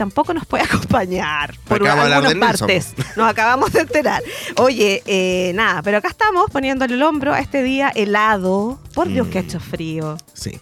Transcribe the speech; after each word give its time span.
tampoco 0.00 0.32
nos 0.32 0.46
puede 0.46 0.64
acompañar 0.70 1.54
por 1.68 1.86
hablar 1.86 2.24
algunas 2.24 2.58
partes. 2.58 2.94
Nos 3.16 3.28
acabamos 3.28 3.70
de 3.70 3.80
enterar. 3.80 4.22
Oye, 4.56 5.02
eh, 5.04 5.52
nada, 5.54 5.82
pero 5.82 5.98
acá 5.98 6.08
estamos 6.08 6.50
poniéndole 6.50 6.94
el 6.94 7.02
hombro 7.02 7.34
a 7.34 7.40
este 7.40 7.62
día 7.62 7.90
helado. 7.94 8.80
Por 8.94 9.08
Dios 9.08 9.28
que 9.28 9.38
ha 9.38 9.42
Mm. 9.42 9.44
hecho 9.44 9.60
frío. 9.60 10.16
Sí, 10.32 10.58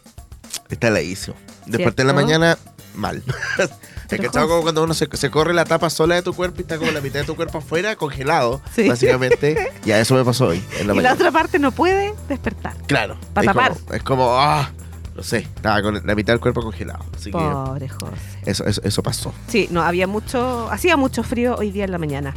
está 0.68 0.88
heladísimo. 0.88 1.36
Desperté 1.66 2.02
en 2.02 2.08
la 2.08 2.14
mañana 2.14 2.58
mal. 2.96 3.22
es 4.10 4.20
que 4.20 4.26
como 4.28 4.62
cuando 4.62 4.82
uno 4.82 4.92
se, 4.92 5.08
se 5.12 5.30
corre 5.30 5.54
la 5.54 5.64
tapa 5.64 5.88
sola 5.88 6.16
de 6.16 6.22
tu 6.22 6.32
cuerpo 6.34 6.56
y 6.58 6.62
está 6.62 6.78
como 6.78 6.90
la 6.90 7.00
mitad 7.00 7.20
de 7.20 7.26
tu 7.26 7.36
cuerpo 7.36 7.58
afuera, 7.58 7.94
congelado, 7.94 8.60
Sí. 8.74 8.88
básicamente. 8.88 9.70
Y 9.84 9.92
a 9.92 10.00
eso 10.00 10.16
me 10.16 10.24
pasó 10.24 10.46
hoy, 10.48 10.60
en 10.80 10.88
la 10.88 10.94
y 10.94 11.00
la 11.00 11.12
otra 11.14 11.30
parte 11.30 11.60
no 11.60 11.70
puede 11.70 12.12
despertar. 12.28 12.74
Claro. 12.88 13.16
Pa' 13.34 13.42
es 13.42 13.46
tapar. 13.46 13.72
Como, 13.74 13.94
es 13.94 14.02
como, 14.02 14.36
ah, 14.36 14.70
no 15.18 15.22
sé, 15.24 15.38
estaba 15.38 15.82
con 15.82 16.00
la 16.06 16.14
mitad 16.14 16.32
del 16.32 16.40
cuerpo 16.40 16.62
congelado. 16.62 17.04
Así 17.14 17.24
que 17.26 17.32
Pobre 17.38 17.88
José. 17.88 18.06
eso, 18.46 18.64
eso, 18.64 18.80
eso 18.84 19.02
pasó. 19.02 19.34
Sí, 19.48 19.68
no, 19.70 19.82
había 19.82 20.06
mucho, 20.06 20.70
hacía 20.70 20.96
mucho 20.96 21.22
frío 21.22 21.56
hoy 21.56 21.70
día 21.72 21.84
en 21.84 21.90
la 21.92 21.98
mañana. 21.98 22.34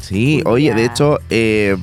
Sí, 0.00 0.42
oye, 0.46 0.66
día- 0.66 0.74
de 0.76 0.84
hecho, 0.86 1.18
eh, 1.28 1.76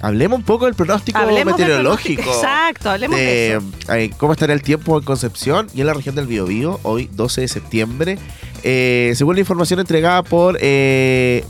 hablemos 0.00 0.38
un 0.38 0.44
poco 0.44 0.64
del 0.66 0.74
pronóstico 0.74 1.18
Hablemos 1.18 1.56
del 1.56 1.66
meteorológico. 1.66 2.22
pronóstico. 2.22 2.46
Exacto, 2.48 2.90
hablemos 2.90 3.18
de, 3.18 3.24
de, 3.24 3.54
eso. 3.56 3.92
eh, 3.94 4.10
cómo 4.16 4.32
estará 4.32 4.52
el 4.54 4.62
tiempo 4.62 4.96
en 4.98 5.04
Concepción 5.04 5.66
y 5.74 5.80
en 5.80 5.86
la 5.88 5.94
región 5.94 6.14
del 6.14 6.26
Biobío 6.26 6.78
hoy 6.84 7.10
12 7.12 7.42
de 7.42 7.48
septiembre. 7.48 8.18
Eh, 8.62 9.12
según 9.16 9.34
la 9.36 9.40
información 9.40 9.80
entregada 9.80 10.22
por 10.22 10.58
eh, 10.60 11.44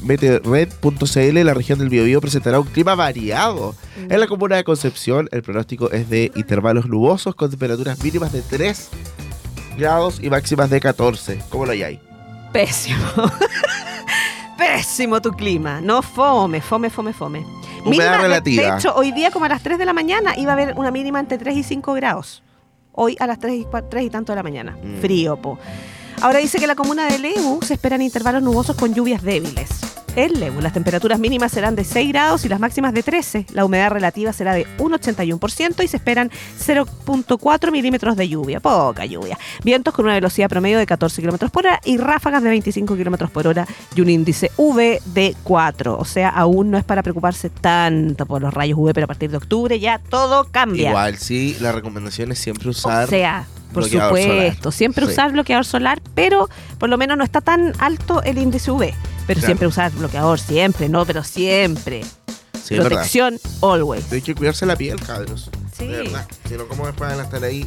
la 1.45 1.55
región 1.55 1.79
del 1.79 1.89
Biobío 1.89 2.21
presentará 2.21 2.61
un 2.61 2.67
clima 2.67 2.95
variado. 2.95 3.75
En 4.09 4.21
la 4.21 4.27
comuna 4.27 4.57
de 4.57 4.65
Concepción, 4.65 5.29
el 5.33 5.43
pronóstico 5.43 5.91
es 5.91 6.09
de 6.09 6.31
intervalos 6.37 6.87
nubosos 6.87 7.35
con 7.35 7.51
temperaturas 7.51 8.03
mínimas 8.03 8.33
de 8.33 8.43
3 8.43 8.89
grados 9.77 10.21
y 10.23 10.31
máximas 10.31 10.71
de 10.71 10.81
14. 10.81 11.41
¿Cómo 11.49 11.67
lo 11.67 11.73
hay 11.73 11.83
ahí? 11.83 12.01
Pésimo. 12.53 12.99
Pésimo 14.59 15.21
tu 15.23 15.33
clima. 15.33 15.81
No 15.81 16.03
fome, 16.03 16.61
fome, 16.61 16.91
fome, 16.91 17.13
fome. 17.13 17.41
Humedad 17.85 18.11
Mínima, 18.13 18.19
relativa. 18.19 18.63
De 18.73 18.79
hecho, 18.79 18.95
hoy 18.95 19.11
día 19.13 19.31
como 19.31 19.47
a 19.47 19.49
las 19.49 19.63
3 19.63 19.79
de 19.79 19.85
la 19.87 19.93
mañana 19.95 20.35
iba 20.37 20.51
a 20.51 20.55
haber 20.55 20.75
una 20.77 20.91
mínima 20.91 21.19
entre 21.19 21.39
3 21.39 21.57
y 21.57 21.63
5 21.63 21.95
grados. 21.95 22.43
Hoy 22.93 23.17
a 23.21 23.27
las 23.27 23.39
3 23.39 23.55
y, 23.55 23.65
cua- 23.65 23.87
3 23.89 24.05
y 24.05 24.11
tanto 24.11 24.33
de 24.33 24.37
la 24.37 24.43
mañana. 24.43 24.77
Mm. 24.83 25.01
Frío, 25.01 25.37
po. 25.37 25.59
Ahora 26.23 26.39
dice 26.39 26.59
que 26.59 26.67
la 26.67 26.75
comuna 26.75 27.07
de 27.07 27.19
Lebu 27.19 27.61
se 27.63 27.75
esperan 27.75 28.03
intervalos 28.03 28.43
nubosos 28.43 28.77
con 28.77 28.93
lluvias 28.93 29.23
débiles. 29.23 29.71
En 30.17 30.39
Lebu 30.39 30.61
las 30.61 30.75
temperaturas 30.75 31.19
mínimas 31.19 31.51
serán 31.51 31.77
de 31.77 31.83
6 31.83 32.09
grados 32.11 32.45
y 32.45 32.49
las 32.51 32.61
máximas 32.61 32.93
de 32.93 33.03
13. 33.03 33.47
La 33.55 33.65
humedad 33.65 33.91
relativa 33.91 34.33
será 34.35 34.53
de 34.53 34.67
un 34.79 34.93
81% 34.93 35.83
y 35.83 35.89
se 35.89 35.97
esperan 35.97 36.31
0.4 36.59 37.73
milímetros 37.73 38.17
de 38.17 38.29
lluvia. 38.29 38.61
Poca 38.61 39.07
lluvia. 39.07 39.39
Vientos 39.65 39.95
con 39.95 40.05
una 40.05 40.15
velocidad 40.15 40.51
promedio 40.51 40.79
de 40.79 40.85
14 40.85 41.23
kilómetros 41.23 41.51
por 41.51 41.67
hora 41.67 41.81
y 41.87 41.97
ráfagas 41.97 42.43
de 42.43 42.51
25 42.51 42.97
kilómetros 42.97 43.31
por 43.31 43.47
hora 43.47 43.67
y 43.95 44.01
un 44.03 44.11
índice 44.11 44.51
V 44.59 45.01
de 45.07 45.35
4. 45.43 45.97
O 45.99 46.05
sea, 46.05 46.29
aún 46.29 46.71
no 46.71 46.77
es 46.77 46.85
para 46.85 47.03
preocuparse 47.03 47.49
tanto 47.49 48.27
por 48.27 48.43
los 48.43 48.53
rayos 48.53 48.79
UV, 48.79 48.93
pero 48.93 49.05
a 49.05 49.09
partir 49.09 49.31
de 49.31 49.39
octubre 49.39 49.81
ya 49.81 49.99
todo 49.99 50.49
cambia. 50.51 50.91
Igual, 50.91 51.17
sí, 51.17 51.57
la 51.61 51.73
recomendación 51.73 52.31
es 52.33 52.39
siempre 52.41 52.69
usar. 52.69 53.05
O 53.05 53.11
sea, 53.11 53.47
por 53.73 53.83
bloqueador 53.85 54.19
supuesto, 54.19 54.63
solar. 54.63 54.73
siempre 54.75 55.07
Sí. 55.07 55.13
usar 55.13 55.33
bloqueador 55.33 55.65
solar, 55.65 56.03
pero 56.15 56.49
por 56.79 56.89
lo 56.89 56.99
menos 56.99 57.17
no 57.17 57.25
está 57.25 57.41
tan 57.41 57.73
alto 57.79 58.23
el 58.23 58.39
índice 58.39 58.71
UV. 58.71 58.93
Pero 59.27 59.39
Claro. 59.41 59.47
siempre 59.47 59.67
usar 59.69 59.93
bloqueador, 59.93 60.39
siempre, 60.41 60.89
no, 60.89 61.05
pero 61.07 61.23
siempre. 61.25 62.03
sí. 62.65 62.77
Protección, 62.77 63.39
always. 63.63 64.13
Hay 64.13 64.23
que 64.23 64.35
cuidarse 64.35 64.65
la 64.67 64.77
piel, 64.77 65.01
cabros. 65.01 65.51
Sí. 65.77 65.87
De 65.87 65.97
verdad. 65.99 66.27
Si 66.49 66.55
no, 66.55 66.67
¿cómo 66.69 66.87
después 66.87 67.11
van 67.11 67.21
a 67.21 67.23
estar 67.25 67.43
ahí 67.43 67.67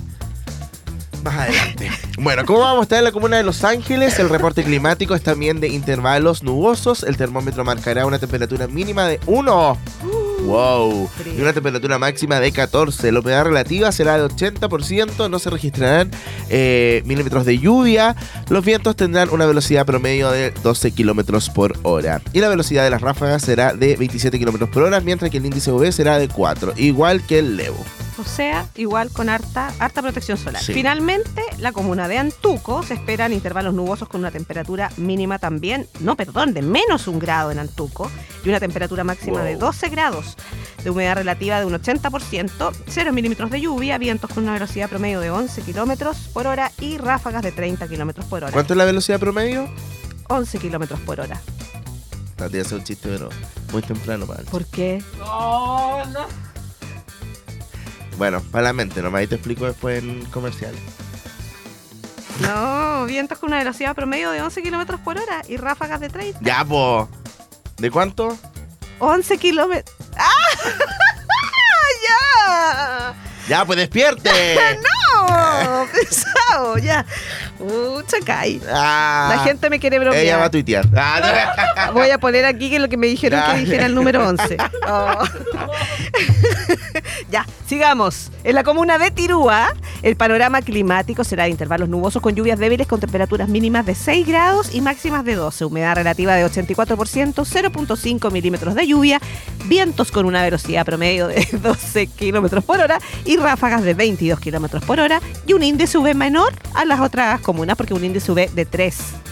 más 1.23 1.33
adelante? 1.35 1.89
bueno, 2.19 2.45
¿cómo 2.45 2.59
vamos 2.59 2.79
a 2.79 2.83
estar 2.83 2.97
en 2.99 3.03
la 3.05 3.11
comuna 3.11 3.37
de 3.37 3.43
Los 3.43 3.63
Ángeles? 3.63 4.19
El 4.19 4.29
reporte 4.29 4.63
climático 4.63 5.15
es 5.15 5.23
también 5.23 5.59
de 5.59 5.67
intervalos 5.69 6.43
nubosos. 6.43 7.03
El 7.03 7.17
termómetro 7.17 7.63
marcará 7.65 8.05
una 8.05 8.19
temperatura 8.19 8.67
mínima 8.67 9.07
de 9.07 9.19
1. 9.25 9.77
¡Wow! 10.45 11.09
Y 11.37 11.41
una 11.41 11.53
temperatura 11.53 11.97
máxima 11.97 12.39
de 12.39 12.51
14. 12.51 13.11
La 13.11 13.19
humedad 13.19 13.45
relativa 13.45 13.91
será 13.91 14.17
de 14.17 14.27
80%. 14.27 15.29
No 15.29 15.39
se 15.39 15.49
registrarán 15.49 16.11
eh, 16.49 17.01
milímetros 17.05 17.45
de 17.45 17.59
lluvia. 17.59 18.15
Los 18.49 18.63
vientos 18.63 18.95
tendrán 18.95 19.29
una 19.29 19.45
velocidad 19.45 19.85
promedio 19.85 20.31
de 20.31 20.51
12 20.51 20.91
kilómetros 20.91 21.49
por 21.49 21.77
hora. 21.83 22.21
Y 22.33 22.39
la 22.39 22.49
velocidad 22.49 22.83
de 22.83 22.89
las 22.89 23.01
ráfagas 23.01 23.43
será 23.43 23.73
de 23.73 23.95
27 23.95 24.37
kilómetros 24.37 24.69
por 24.69 24.83
hora, 24.83 24.99
mientras 24.99 25.31
que 25.31 25.37
el 25.37 25.45
índice 25.45 25.71
UV 25.71 25.91
será 25.91 26.17
de 26.17 26.27
4, 26.27 26.73
igual 26.77 27.25
que 27.25 27.39
el 27.39 27.57
Levo. 27.57 27.83
O 28.19 28.25
sea, 28.25 28.67
igual 28.75 29.09
con 29.11 29.27
harta, 29.29 29.73
harta 29.79 30.01
protección 30.01 30.37
solar. 30.37 30.61
Sí. 30.61 30.73
Finalmente, 30.73 31.41
la 31.57 31.71
comuna 31.71 32.07
de 32.07 32.19
Antuco 32.19 32.83
se 32.83 32.93
esperan 32.93 33.33
intervalos 33.33 33.73
nubosos 33.73 34.07
con 34.07 34.21
una 34.21 34.31
temperatura 34.31 34.91
mínima 34.97 35.39
también, 35.39 35.87
no, 35.99 36.15
perdón, 36.15 36.53
de 36.53 36.61
menos 36.61 37.07
un 37.07 37.19
grado 37.19 37.51
en 37.51 37.59
Antuco 37.59 38.11
y 38.43 38.49
una 38.49 38.59
temperatura 38.59 39.03
máxima 39.03 39.39
Wow. 39.39 39.45
de 39.47 39.55
12 39.55 39.89
grados, 39.89 40.35
de 40.83 40.89
humedad 40.89 41.15
relativa 41.15 41.59
de 41.59 41.65
un 41.65 41.73
80%, 41.73 42.73
0 42.87 43.13
milímetros 43.13 43.49
de 43.51 43.61
lluvia, 43.61 43.97
vientos 43.97 44.29
con 44.31 44.43
una 44.43 44.53
velocidad 44.53 44.89
promedio 44.89 45.19
de 45.19 45.29
11 45.31 45.61
kilómetros 45.61 46.17
por 46.33 46.47
hora 46.47 46.71
y 46.79 46.97
ráfagas 46.97 47.41
de 47.43 47.51
30 47.51 47.87
kilómetros 47.87 48.25
por 48.25 48.43
hora. 48.43 48.51
¿Cuánto 48.51 48.73
es 48.73 48.77
la 48.77 48.85
velocidad 48.85 49.19
promedio? 49.19 49.69
11 50.27 50.57
kilómetros 50.59 50.99
por 51.01 51.19
hora. 51.19 51.41
De 52.51 52.59
hacer 52.59 52.77
un 52.79 52.83
chiste, 52.83 53.07
pero 53.09 53.29
muy 53.71 53.81
temprano 53.81 54.25
para 54.25 54.43
¿Por 54.43 54.65
qué? 54.65 55.01
Bueno, 58.17 58.41
para 58.51 58.65
la 58.65 58.73
mente, 58.73 59.01
nomás 59.01 59.19
ahí 59.19 59.27
te 59.27 59.35
explico 59.35 59.65
después 59.65 60.03
en 60.03 60.25
comerciales. 60.25 60.79
No, 62.41 63.05
vientos 63.05 63.37
con 63.37 63.47
una 63.49 63.59
velocidad 63.59 63.95
promedio 63.95 64.31
de 64.31 64.41
11 64.41 64.61
kilómetros 64.61 64.99
por 64.99 65.17
hora 65.17 65.41
y 65.47 65.57
ráfagas 65.57 65.99
de 66.01 66.09
30. 66.09 66.39
Ya, 66.41 66.65
po. 66.65 67.07
¿De 67.77 67.91
cuánto? 67.91 68.37
11 68.99 69.37
kilómetros. 69.37 69.95
¡Ah! 70.17 70.29
¡Ya! 72.07 73.13
Ya, 73.47 73.65
pues 73.65 73.77
despierte. 73.77 74.29
¡No! 74.81 75.85
Pesado, 75.91 76.77
ya. 76.77 77.05
Mucha 77.59 78.17
cae. 78.25 78.59
Ah, 78.69 79.33
La 79.37 79.43
gente 79.43 79.69
me 79.69 79.79
quiere 79.79 79.97
Ella 79.97 80.05
va 80.07 80.11
a 80.13 80.49
bromear. 80.49 80.49
tuitear. 80.49 80.85
Ah, 80.95 81.91
Voy 81.93 82.09
a 82.09 82.17
poner 82.17 82.45
aquí 82.45 82.69
que 82.69 82.79
lo 82.79 82.87
que 82.89 82.97
me 82.97 83.07
dijeron 83.07 83.39
Ya. 83.39 83.53
que 83.53 83.59
dijera 83.59 83.85
el 83.85 83.95
número 83.95 84.25
11. 84.27 84.57
Oh. 84.87 85.23
Ya, 87.33 87.47
sigamos. 87.65 88.31
En 88.43 88.53
la 88.53 88.63
comuna 88.63 88.99
de 88.99 89.09
Tirúa, 89.09 89.73
el 90.03 90.15
panorama 90.15 90.61
climático 90.61 91.23
será 91.23 91.45
de 91.45 91.49
intervalos 91.49 91.89
nubosos 91.89 92.21
con 92.21 92.35
lluvias 92.35 92.59
débiles 92.59 92.85
con 92.85 92.99
temperaturas 92.99 93.49
mínimas 93.49 93.87
de 93.87 93.95
6 93.95 94.27
grados 94.27 94.75
y 94.75 94.81
máximas 94.81 95.25
de 95.25 95.33
12. 95.33 95.65
Humedad 95.65 95.95
relativa 95.95 96.35
de 96.35 96.45
84%, 96.45 97.33
0.5 97.33 98.31
milímetros 98.31 98.75
de 98.75 98.85
lluvia, 98.85 99.19
vientos 99.65 100.11
con 100.11 100.27
una 100.27 100.43
velocidad 100.43 100.85
promedio 100.85 101.27
de 101.27 101.47
12 101.63 102.05
kilómetros 102.05 102.63
por 102.63 102.79
hora 102.79 102.99
y 103.25 103.37
ráfagas 103.37 103.83
de 103.83 103.95
22 103.95 104.39
kilómetros 104.39 104.83
por 104.83 104.99
hora 104.99 105.19
y 105.47 105.53
un 105.53 105.63
índice 105.63 105.97
UV 105.97 106.13
menor 106.13 106.53
a 106.75 106.85
las 106.85 106.99
otras 106.99 107.41
comunas 107.41 107.75
porque 107.75 107.95
un 107.95 108.05
índice 108.05 108.31
UV 108.31 108.51
de 108.51 108.65
3. 108.67 109.22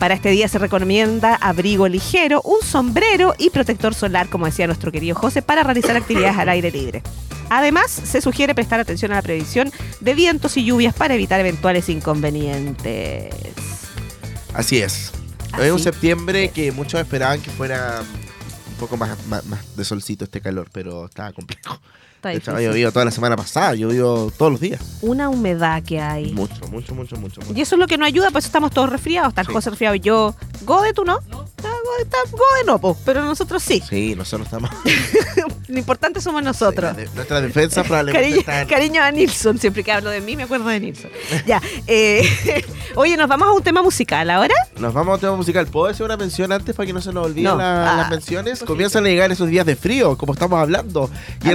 Para 0.00 0.14
este 0.14 0.30
día 0.30 0.48
se 0.48 0.58
recomienda 0.58 1.34
abrigo 1.34 1.86
ligero, 1.86 2.40
un 2.40 2.62
sombrero 2.62 3.34
y 3.36 3.50
protector 3.50 3.94
solar, 3.94 4.30
como 4.30 4.46
decía 4.46 4.66
nuestro 4.66 4.90
querido 4.90 5.14
José, 5.14 5.42
para 5.42 5.62
realizar 5.62 5.94
actividades 5.94 6.38
al 6.38 6.48
aire 6.48 6.70
libre. 6.70 7.02
Además, 7.50 7.90
se 7.90 8.22
sugiere 8.22 8.54
prestar 8.54 8.80
atención 8.80 9.12
a 9.12 9.16
la 9.16 9.22
previsión 9.22 9.70
de 10.00 10.14
vientos 10.14 10.56
y 10.56 10.64
lluvias 10.64 10.94
para 10.94 11.12
evitar 11.12 11.38
eventuales 11.38 11.90
inconvenientes. 11.90 13.34
Así 14.54 14.78
es. 14.78 15.12
Así 15.52 15.64
es 15.64 15.72
un 15.72 15.78
septiembre 15.78 16.48
que 16.48 16.72
muchos 16.72 16.98
esperaban 16.98 17.42
que 17.42 17.50
fuera 17.50 18.02
un 18.70 18.76
poco 18.76 18.96
más, 18.96 19.26
más, 19.26 19.44
más 19.44 19.76
de 19.76 19.84
solcito 19.84 20.24
este 20.24 20.40
calor, 20.40 20.70
pero 20.72 21.04
estaba 21.04 21.30
complejo. 21.34 21.78
Está 22.20 22.28
De 22.28 22.34
hecho, 22.36 22.50
ha 22.50 22.54
difícil. 22.54 22.70
llovido 22.72 22.92
toda 22.92 23.06
la 23.06 23.10
semana 23.10 23.34
pasada, 23.34 23.74
llovido 23.74 24.30
todos 24.36 24.52
los 24.52 24.60
días. 24.60 24.78
Una 25.00 25.30
humedad 25.30 25.82
que 25.82 25.98
hay. 26.02 26.32
Mucho, 26.34 26.66
mucho, 26.70 26.94
mucho, 26.94 27.16
mucho. 27.16 27.40
mucho. 27.40 27.52
Y 27.58 27.62
eso 27.62 27.76
es 27.76 27.78
lo 27.78 27.86
que 27.86 27.96
nos 27.96 28.06
ayuda, 28.08 28.30
pues 28.30 28.44
estamos 28.44 28.72
todos 28.72 28.90
resfriados. 28.90 29.30
Está 29.30 29.40
el 29.40 29.46
Sí. 29.46 29.52
José 29.54 29.70
resfriado 29.70 29.94
y 29.96 30.00
yo. 30.00 30.34
Gode, 30.66 30.92
tú 30.92 31.04
no. 31.06 31.18
No, 31.32 31.38
Gode, 31.38 32.02
está- 32.02 32.18
Gode 32.30 32.64
no, 32.66 32.78
po, 32.78 32.94
pero 33.06 33.24
nosotros 33.24 33.62
sí. 33.62 33.82
Sí, 33.88 34.14
nosotros 34.14 34.46
estamos. 34.48 34.70
Lo 35.68 35.78
importante 35.78 36.20
somos 36.20 36.42
nosotros. 36.42 36.90
Sí, 36.90 36.96
la 36.96 37.08
de- 37.08 37.14
nuestra 37.14 37.40
defensa 37.40 37.82
probablemente 37.84 38.42
Cariño, 38.44 38.68
cariño 38.68 39.02
a 39.02 39.10
Nilsson, 39.10 39.58
siempre 39.58 39.82
que 39.82 39.92
hablo 39.92 40.10
de 40.10 40.20
mí 40.20 40.36
me 40.36 40.42
acuerdo 40.42 40.68
de 40.68 40.78
Nilsson. 40.80 41.10
ya, 41.46 41.60
eh, 41.86 42.22
oye, 42.96 43.16
nos 43.16 43.28
vamos 43.28 43.48
a 43.48 43.52
un 43.52 43.62
tema 43.62 43.82
musical 43.82 44.28
ahora. 44.30 44.54
Nos 44.78 44.92
vamos 44.92 45.12
a 45.12 45.14
un 45.14 45.20
tema 45.20 45.36
musical. 45.36 45.66
¿Puedo 45.68 45.86
hacer 45.86 46.04
una 46.04 46.16
mención 46.16 46.52
antes 46.52 46.74
para 46.76 46.86
que 46.86 46.92
no 46.92 47.00
se 47.00 47.12
nos 47.12 47.24
olviden 47.26 47.52
No. 47.52 47.56
la- 47.56 47.94
Ah, 47.94 47.96
las 47.96 48.10
menciones? 48.10 48.58
por 48.58 48.68
Comienzan 48.68 49.04
a 49.06 49.08
llegar 49.08 49.30
esos 49.32 49.48
días 49.48 49.64
de 49.64 49.74
frío, 49.76 50.18
como 50.18 50.32
estamos 50.34 50.60
hablando. 50.60 51.08
Y 51.44 51.48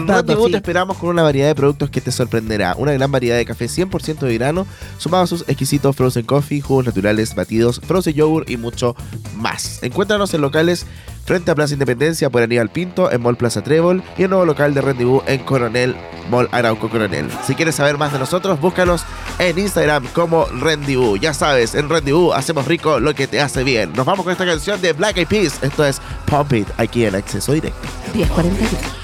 sí. 0.55 0.55
Esperamos 0.58 0.98
con 0.98 1.10
una 1.10 1.24
variedad 1.24 1.48
de 1.48 1.56
productos 1.56 1.90
que 1.90 2.02
te 2.02 2.12
sorprenderá. 2.12 2.76
Una 2.78 2.94
gran 2.94 3.12
variedad 3.12 3.38
de 3.38 3.46
café 3.46 3.66
100% 3.66 4.20
de 4.20 4.34
grano, 4.34 4.68
sumado 4.98 5.24
a 5.24 5.28
sus 5.28 5.42
exquisitos 5.48 5.96
frozen 5.96 6.26
coffee, 6.26 6.62
jugos 6.62 6.86
naturales, 6.86 7.36
batidos, 7.36 7.80
frozen 7.80 8.14
yogurt 8.14 8.50
y 8.50 8.58
mucho 8.58 8.96
más. 9.36 9.82
Encuéntranos 9.84 10.34
en 10.34 10.42
locales 10.42 10.86
frente 11.26 11.52
a 11.52 11.56
Plaza 11.56 11.74
Independencia 11.74 12.30
por 12.30 12.44
Aníbal 12.44 12.70
Pinto, 12.70 13.12
en 13.12 13.22
Mall 13.22 13.36
Plaza 13.36 13.64
Trébol 13.64 14.04
y 14.18 14.24
el 14.24 14.30
nuevo 14.30 14.46
local 14.46 14.74
de 14.74 14.82
Rendezvous 14.82 15.24
en 15.26 15.44
Coronel, 15.44 15.96
Mall 16.30 16.48
Arauco 16.52 16.90
Coronel. 16.90 17.30
Si 17.46 17.56
quieres 17.56 17.76
saber 17.76 17.98
más 17.98 18.14
de 18.14 18.20
nosotros, 18.20 18.60
búscanos 18.60 19.04
en 19.40 19.58
Instagram 19.58 20.06
como 20.14 20.46
Rendezvous. 20.46 21.20
Ya 21.20 21.34
sabes, 21.34 21.76
en 21.76 21.90
Rendezvous 21.90 22.34
hacemos 22.36 22.66
rico 22.66 23.00
lo 23.00 23.14
que 23.16 23.28
te 23.28 23.42
hace 23.42 23.64
bien. 23.64 23.94
Nos 23.94 24.06
vamos 24.06 24.24
con 24.24 24.32
esta 24.32 24.46
canción 24.46 24.80
de 24.82 24.94
Black 24.94 25.18
Eyed 25.18 25.28
Peas. 25.28 25.64
Esto 25.64 25.84
es 25.86 26.00
Pump 26.26 26.54
It, 26.54 26.68
aquí 26.78 27.06
en 27.06 27.16
Acceso 27.16 27.54
Directo. 27.54 27.88
1041. 28.14 28.95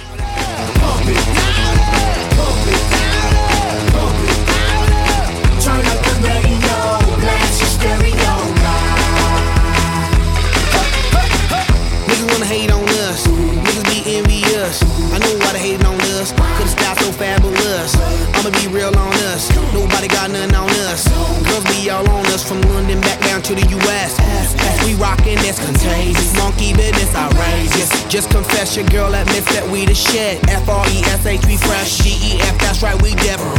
Monkey 26.62 26.78
business 26.78 27.16
outrageous. 27.16 27.90
Just 28.06 28.30
confess 28.30 28.78
your 28.78 28.86
girl 28.88 29.14
admits 29.16 29.50
that 29.54 29.66
we 29.72 29.86
the 29.86 29.96
shit. 29.96 30.38
F 30.50 30.70
R 30.70 30.86
E 30.94 31.02
S 31.10 31.26
H 31.26 31.42
we 31.46 31.58
fresh. 31.58 31.98
G 31.98 32.14
E 32.14 32.42
F 32.42 32.58
that's 32.62 32.84
right 32.84 32.98
we 33.02 33.18
different. 33.18 33.58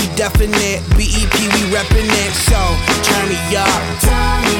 We 0.00 0.08
definite. 0.16 0.80
B 0.96 1.04
E 1.04 1.22
P 1.28 1.36
we 1.52 1.62
reppin' 1.68 2.08
it. 2.08 2.32
So 2.48 2.56
turn 3.04 3.28
me 3.28 3.36
up. 3.52 3.68
Turn 4.00 4.40
me 4.48 4.56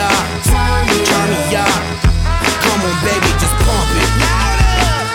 up. 0.00 0.24
Turn 0.48 0.88
me 0.88 1.52
up. 1.52 1.82
Come 2.64 2.80
on, 2.80 2.96
baby, 3.04 3.30
just 3.36 3.56
pump 3.60 3.92
it. 3.92 4.10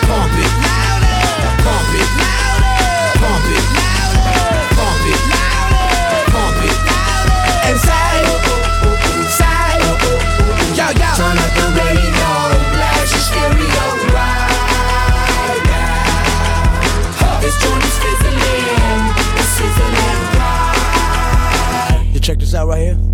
Pump 0.06 0.34
it. 0.38 0.52
Pump 1.66 1.90
it. 1.98 2.10
Pump 3.18 3.46
it. 3.50 3.66
Pump 3.74 3.83
out 22.54 22.68
right 22.68 22.82
here. 22.82 23.13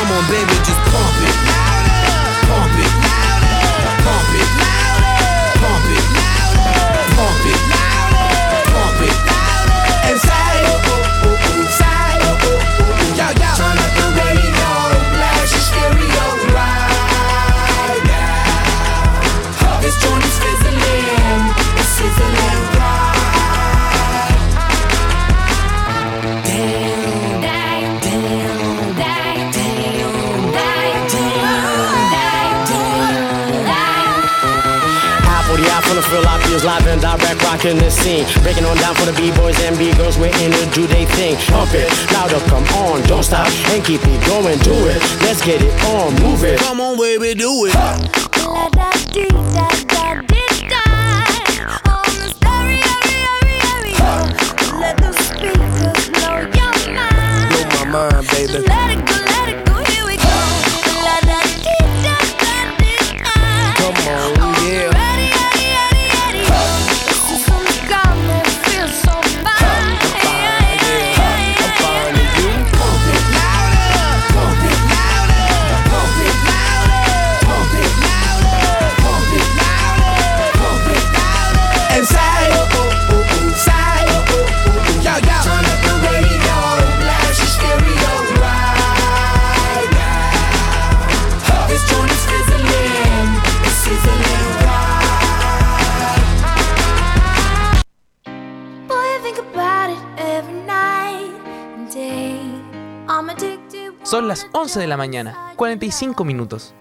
Come 0.00 0.12
on, 0.12 0.24
baby, 0.30 0.54
just 0.64 0.80
pump 0.88 1.12
it. 1.20 1.36
Pump 2.48 2.72
it. 2.72 2.92
Pump 4.00 4.32
it. 4.32 4.48
Pump 5.60 5.90
it. 5.92 6.04
Pump 7.16 7.44
it. 7.44 7.60
Pump 7.60 7.69
40 36.10 36.26
out 36.26 36.40
from 36.42 36.50
the 36.50 36.58
field, 36.60 36.60
I 36.60 36.60
feels 36.60 36.64
live 36.64 36.86
and 36.86 37.00
direct, 37.00 37.42
rocking 37.42 37.78
the 37.78 37.90
scene. 37.90 38.26
Breaking 38.42 38.64
on 38.64 38.76
down 38.76 38.94
for 38.94 39.06
the 39.06 39.12
B-boys 39.12 39.58
and 39.62 39.78
B-girls, 39.78 40.18
we're 40.18 40.34
in 40.42 40.50
to 40.50 40.66
do 40.74 40.86
they 40.86 41.06
thing. 41.06 41.36
Pump 41.48 41.70
it, 41.74 41.88
louder, 42.12 42.40
come 42.48 42.64
on, 42.82 43.02
don't 43.06 43.22
stop, 43.22 43.46
and 43.70 43.84
keep 43.84 44.00
it 44.02 44.26
going, 44.26 44.58
do 44.60 44.74
it. 44.90 44.98
Let's 45.22 45.44
get 45.44 45.62
it 45.62 45.72
on, 45.86 46.14
move 46.22 46.44
it. 46.44 46.58
Come 46.60 46.80
on, 46.80 46.98
baby, 46.98 47.34
do 47.34 47.66
it. 47.66 47.74
Blow 48.32 48.70
las 104.30 104.46
11 104.52 104.78
de 104.78 104.86
la 104.86 104.96
mañana, 104.96 105.54
45 105.56 106.24
minutos. 106.24 106.72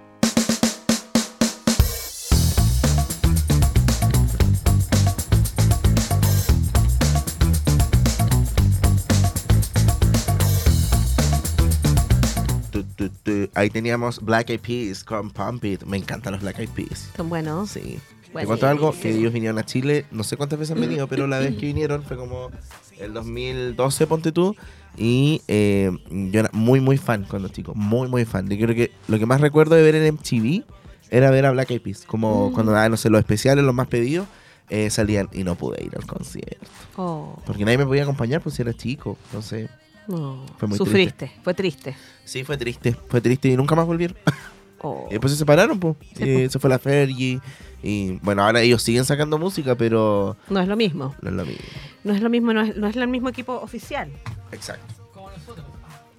Ahí 13.55 13.71
teníamos 13.71 14.21
Black 14.21 14.51
Eyed 14.51 14.59
Peas 14.59 15.03
con 15.03 15.31
Pump 15.31 15.65
It. 15.65 15.81
Me 15.85 15.97
encantan 15.97 16.33
los 16.33 16.43
Black 16.43 16.59
Eyed 16.59 16.69
Peas. 16.69 17.09
Son 17.17 17.29
buenos. 17.29 17.71
Sí. 17.71 17.99
Te 18.29 18.33
Buenísimo. 18.33 18.47
cuento 18.59 18.67
algo, 18.67 18.93
que 18.99 19.09
ellos 19.09 19.33
vinieron 19.33 19.57
a 19.57 19.65
Chile, 19.65 20.05
no 20.11 20.23
sé 20.23 20.37
cuántas 20.37 20.59
veces 20.59 20.75
han 20.75 20.81
venido, 20.81 21.07
pero 21.07 21.25
la 21.25 21.39
vez 21.39 21.55
que 21.55 21.65
vinieron 21.73 22.03
fue 22.03 22.15
como 22.15 22.51
el 22.99 23.11
2012, 23.11 24.05
ponte 24.05 24.31
tú, 24.31 24.55
y 24.95 25.41
eh, 25.47 25.89
yo 26.11 26.39
era 26.39 26.49
muy, 26.53 26.79
muy 26.79 26.97
fan 26.97 27.25
cuando 27.27 27.47
chico, 27.47 27.73
muy, 27.73 28.07
muy 28.07 28.25
fan. 28.25 28.47
Yo 28.47 28.57
creo 28.57 28.75
que 28.75 28.91
lo 29.07 29.17
que 29.17 29.25
más 29.25 29.41
recuerdo 29.41 29.75
de 29.75 29.81
ver 29.81 29.95
en 29.95 30.13
MTV 30.13 30.63
era 31.09 31.31
ver 31.31 31.47
a 31.47 31.51
Black 31.51 31.71
Eyed 31.71 31.81
Peas, 31.81 32.03
como 32.05 32.51
cuando 32.53 32.71
daban, 32.71 32.91
no 32.91 32.97
sé, 32.97 33.09
los 33.09 33.17
especiales, 33.17 33.65
los 33.65 33.73
más 33.73 33.87
pedidos, 33.87 34.27
eh, 34.69 34.91
salían 34.91 35.27
y 35.31 35.43
no 35.43 35.55
pude 35.55 35.83
ir 35.83 35.95
al 35.95 36.05
concierto. 36.05 36.67
Oh, 36.97 37.41
Porque 37.47 37.65
nadie 37.65 37.79
me 37.79 37.85
podía 37.87 38.03
acompañar, 38.03 38.41
pues 38.41 38.53
si 38.53 38.61
era 38.61 38.75
chico, 38.75 39.17
entonces... 39.25 39.71
no. 40.07 40.45
Fue 40.59 40.67
muy 40.67 40.77
Sufriste, 40.77 41.31
fue 41.43 41.55
triste. 41.55 41.95
Sí, 42.25 42.43
fue 42.43 42.57
triste, 42.57 42.95
fue 43.07 43.21
triste 43.21 43.47
y 43.49 43.57
nunca 43.57 43.73
más 43.73 43.87
volvieron. 43.87 44.15
Oh. 44.81 45.05
Y 45.09 45.13
después 45.13 45.31
se 45.33 45.37
separaron, 45.39 45.79
pues. 45.79 45.95
Sí, 46.15 46.23
Eh, 46.23 46.45
po. 46.45 46.51
se 46.51 46.59
fue 46.59 46.69
la 46.69 46.79
Fergie. 46.79 47.39
Y 47.81 48.17
bueno, 48.21 48.43
ahora 48.43 48.61
ellos 48.61 48.81
siguen 48.83 49.05
sacando 49.05 49.37
música, 49.37 49.75
pero 49.75 50.35
No 50.49 50.59
es 50.59 50.67
lo 50.67 50.75
mismo. 50.75 51.15
no 51.21 51.29
es 51.29 51.35
lo 51.35 51.45
mismo. 51.45 51.63
No 52.03 52.13
es 52.13 52.21
lo 52.21 52.29
mismo, 52.29 52.53
no 52.53 52.61
es, 52.61 52.75
no 52.75 52.87
es 52.87 52.95
el 52.95 53.07
mismo 53.07 53.29
equipo 53.29 53.53
oficial. 53.59 54.11
Exacto. 54.51 54.93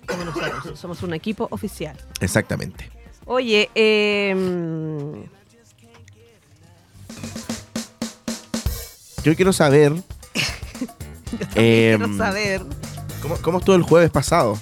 Como 0.07 0.25
nosotros. 0.25 0.79
Somos 0.79 1.03
un 1.03 1.15
equipo 1.15 1.47
oficial. 1.51 1.97
Exactamente. 2.21 2.91
Oye, 3.27 3.71
eh, 3.75 4.35
Yo 9.23 9.37
quiero 9.37 9.53
saber. 9.53 9.93
em, 11.55 11.99
quiero 11.99 12.17
saber. 12.17 12.63
¿cómo, 13.21 13.37
cómo 13.43 13.59
estuvo 13.59 13.77
el 13.77 13.83
jueves 13.83 14.11
pasado? 14.11 14.59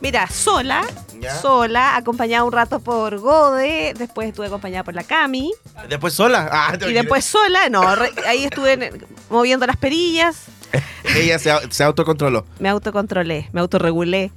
Mira, 0.00 0.28
sola, 0.28 0.84
¿Ya? 1.26 1.40
sola, 1.40 1.96
acompañada 1.96 2.42
un 2.44 2.52
rato 2.52 2.80
por 2.80 3.18
Gode, 3.18 3.94
después 3.96 4.28
estuve 4.28 4.46
acompañada 4.46 4.82
por 4.84 4.94
la 4.94 5.04
Cami, 5.04 5.52
Después 5.88 6.14
sola. 6.14 6.48
Ah, 6.50 6.76
y 6.88 6.92
después 6.92 7.24
sola, 7.24 7.68
no, 7.68 7.94
re- 7.94 8.12
ahí 8.26 8.44
estuve 8.44 8.72
en- 8.72 9.06
moviendo 9.30 9.66
las 9.66 9.76
perillas, 9.76 10.44
Ella 11.16 11.38
se, 11.38 11.52
se 11.70 11.84
autocontroló. 11.84 12.44
me 12.58 12.68
autocontrolé, 12.68 13.48
me 13.52 13.60
autorregulé. 13.60 14.32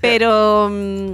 Pero, 0.00 0.68
mm, 0.70 1.12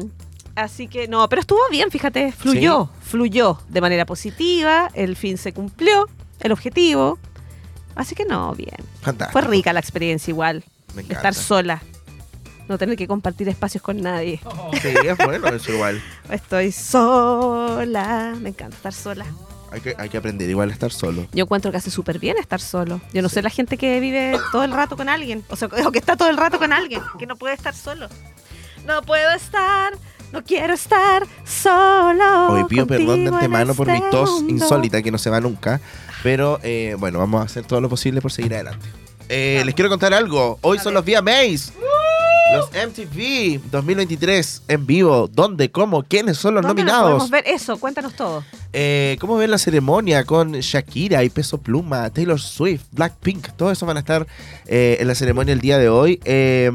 así 0.56 0.88
que 0.88 1.08
no, 1.08 1.28
pero 1.28 1.40
estuvo 1.40 1.60
bien, 1.70 1.90
fíjate, 1.90 2.32
fluyó, 2.32 2.90
fluyó 3.02 3.58
de 3.68 3.80
manera 3.80 4.04
positiva, 4.06 4.90
el 4.94 5.16
fin 5.16 5.38
se 5.38 5.52
cumplió, 5.52 6.08
el 6.40 6.52
objetivo. 6.52 7.18
Así 7.94 8.14
que 8.14 8.24
no, 8.24 8.52
bien. 8.54 8.76
Fantástico. 9.02 9.32
Fue 9.40 9.48
rica 9.50 9.72
la 9.72 9.80
experiencia 9.80 10.30
igual, 10.30 10.64
Me 10.94 11.02
encanta. 11.02 11.14
estar 11.28 11.34
sola, 11.34 11.82
no 12.72 12.78
tener 12.78 12.96
que 12.96 13.06
compartir 13.06 13.48
espacios 13.48 13.82
con 13.82 14.00
nadie. 14.00 14.40
Sí, 14.82 14.88
es 14.88 15.16
bueno 15.18 15.46
eso 15.48 15.72
igual. 15.72 16.02
Estoy 16.30 16.72
sola, 16.72 18.34
me 18.40 18.48
encanta 18.48 18.74
estar 18.76 18.92
sola. 18.92 19.26
Hay 19.70 19.80
que, 19.80 19.94
hay 19.96 20.08
que 20.08 20.16
aprender 20.18 20.50
igual 20.50 20.70
a 20.70 20.72
estar 20.72 20.90
solo. 20.92 21.26
Yo 21.32 21.44
encuentro 21.44 21.70
que 21.70 21.78
hace 21.78 21.90
súper 21.90 22.18
bien 22.18 22.36
estar 22.38 22.60
solo. 22.60 23.00
Yo 23.12 23.22
no 23.22 23.28
sé 23.28 23.40
la 23.42 23.48
gente 23.50 23.76
que 23.78 24.00
vive 24.00 24.38
todo 24.50 24.64
el 24.64 24.72
rato 24.72 24.96
con 24.96 25.08
alguien. 25.08 25.44
O 25.48 25.56
sea, 25.56 25.68
o 25.86 25.92
que 25.92 25.98
está 25.98 26.16
todo 26.16 26.28
el 26.28 26.36
rato 26.36 26.58
con 26.58 26.72
alguien. 26.72 27.00
Que 27.18 27.26
no 27.26 27.36
puede 27.36 27.54
estar 27.54 27.74
solo. 27.74 28.08
No 28.86 29.00
puedo 29.02 29.30
estar, 29.30 29.92
no 30.32 30.42
quiero 30.44 30.74
estar 30.74 31.26
solo. 31.46 32.48
Hoy 32.50 32.64
pido 32.64 32.86
perdón 32.86 33.24
de 33.24 33.30
antemano 33.30 33.74
por 33.74 33.86
mi 33.86 33.94
este 33.98 34.10
tos 34.10 34.30
mundo. 34.30 34.50
insólita 34.52 35.00
que 35.02 35.10
no 35.10 35.18
se 35.18 35.30
va 35.30 35.40
nunca. 35.40 35.80
Pero 36.22 36.58
eh, 36.62 36.96
bueno, 36.98 37.18
vamos 37.18 37.40
a 37.40 37.44
hacer 37.44 37.64
todo 37.64 37.80
lo 37.80 37.88
posible 37.88 38.20
por 38.20 38.32
seguir 38.32 38.54
adelante. 38.54 38.86
Eh, 39.28 39.62
les 39.64 39.74
quiero 39.74 39.88
contar 39.88 40.12
algo. 40.12 40.58
Hoy 40.60 40.78
son 40.80 40.92
los 40.92 41.04
VMAs. 41.04 41.72
Los 42.52 42.70
MTV 42.70 43.60
2023 43.70 44.62
en 44.68 44.86
vivo. 44.86 45.28
¿Dónde? 45.28 45.70
¿Cómo? 45.70 46.02
¿Quiénes 46.02 46.36
son 46.38 46.54
los 46.54 46.62
¿Dónde 46.62 46.82
nominados? 46.82 47.04
podemos 47.10 47.30
ver 47.30 47.44
eso? 47.46 47.78
Cuéntanos 47.78 48.14
todo. 48.14 48.44
Eh, 48.72 49.16
¿Cómo 49.20 49.36
ven 49.36 49.50
la 49.50 49.58
ceremonia 49.58 50.24
con 50.24 50.52
Shakira 50.52 51.24
y 51.24 51.30
Peso 51.30 51.58
Pluma, 51.58 52.10
Taylor 52.10 52.40
Swift, 52.40 52.84
Blackpink? 52.92 53.48
Todo 53.56 53.70
eso 53.70 53.86
van 53.86 53.96
a 53.96 54.00
estar 54.00 54.26
eh, 54.66 54.98
en 55.00 55.08
la 55.08 55.14
ceremonia 55.14 55.52
el 55.52 55.60
día 55.60 55.78
de 55.78 55.88
hoy. 55.88 56.20
Eh, 56.24 56.70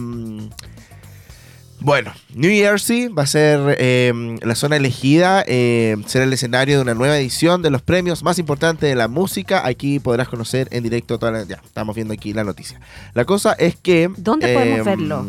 bueno, 1.79 2.12
New 2.34 2.50
Jersey 2.50 3.07
va 3.07 3.24
a 3.24 3.27
ser 3.27 3.75
eh, 3.79 4.12
la 4.41 4.55
zona 4.55 4.77
elegida, 4.77 5.43
eh, 5.46 5.96
será 6.07 6.25
el 6.25 6.34
escenario 6.34 6.77
de 6.77 6.81
una 6.81 6.96
nueva 6.96 7.19
edición 7.19 7.62
de 7.62 7.69
los 7.69 7.84
premios 7.84 8.24
más 8.24 8.39
importantes 8.39 8.89
de 8.89 8.96
la 8.96 9.07
música. 9.07 9.65
Aquí 9.65 10.00
podrás 10.00 10.27
conocer 10.27 10.67
en 10.72 10.81
directo 10.84 11.19
toda 11.19 11.31
la... 11.31 11.43
Ya, 11.43 11.62
estamos 11.63 11.96
viendo 11.96 12.15
aquí 12.15 12.34
la 12.34 12.43
noticia. 12.43 12.79
La 13.13 13.25
cosa 13.25 13.53
es 13.53 13.75
que... 13.75 14.10
¿Dónde 14.17 14.53
podemos 14.53 14.86
verlo? 14.86 15.25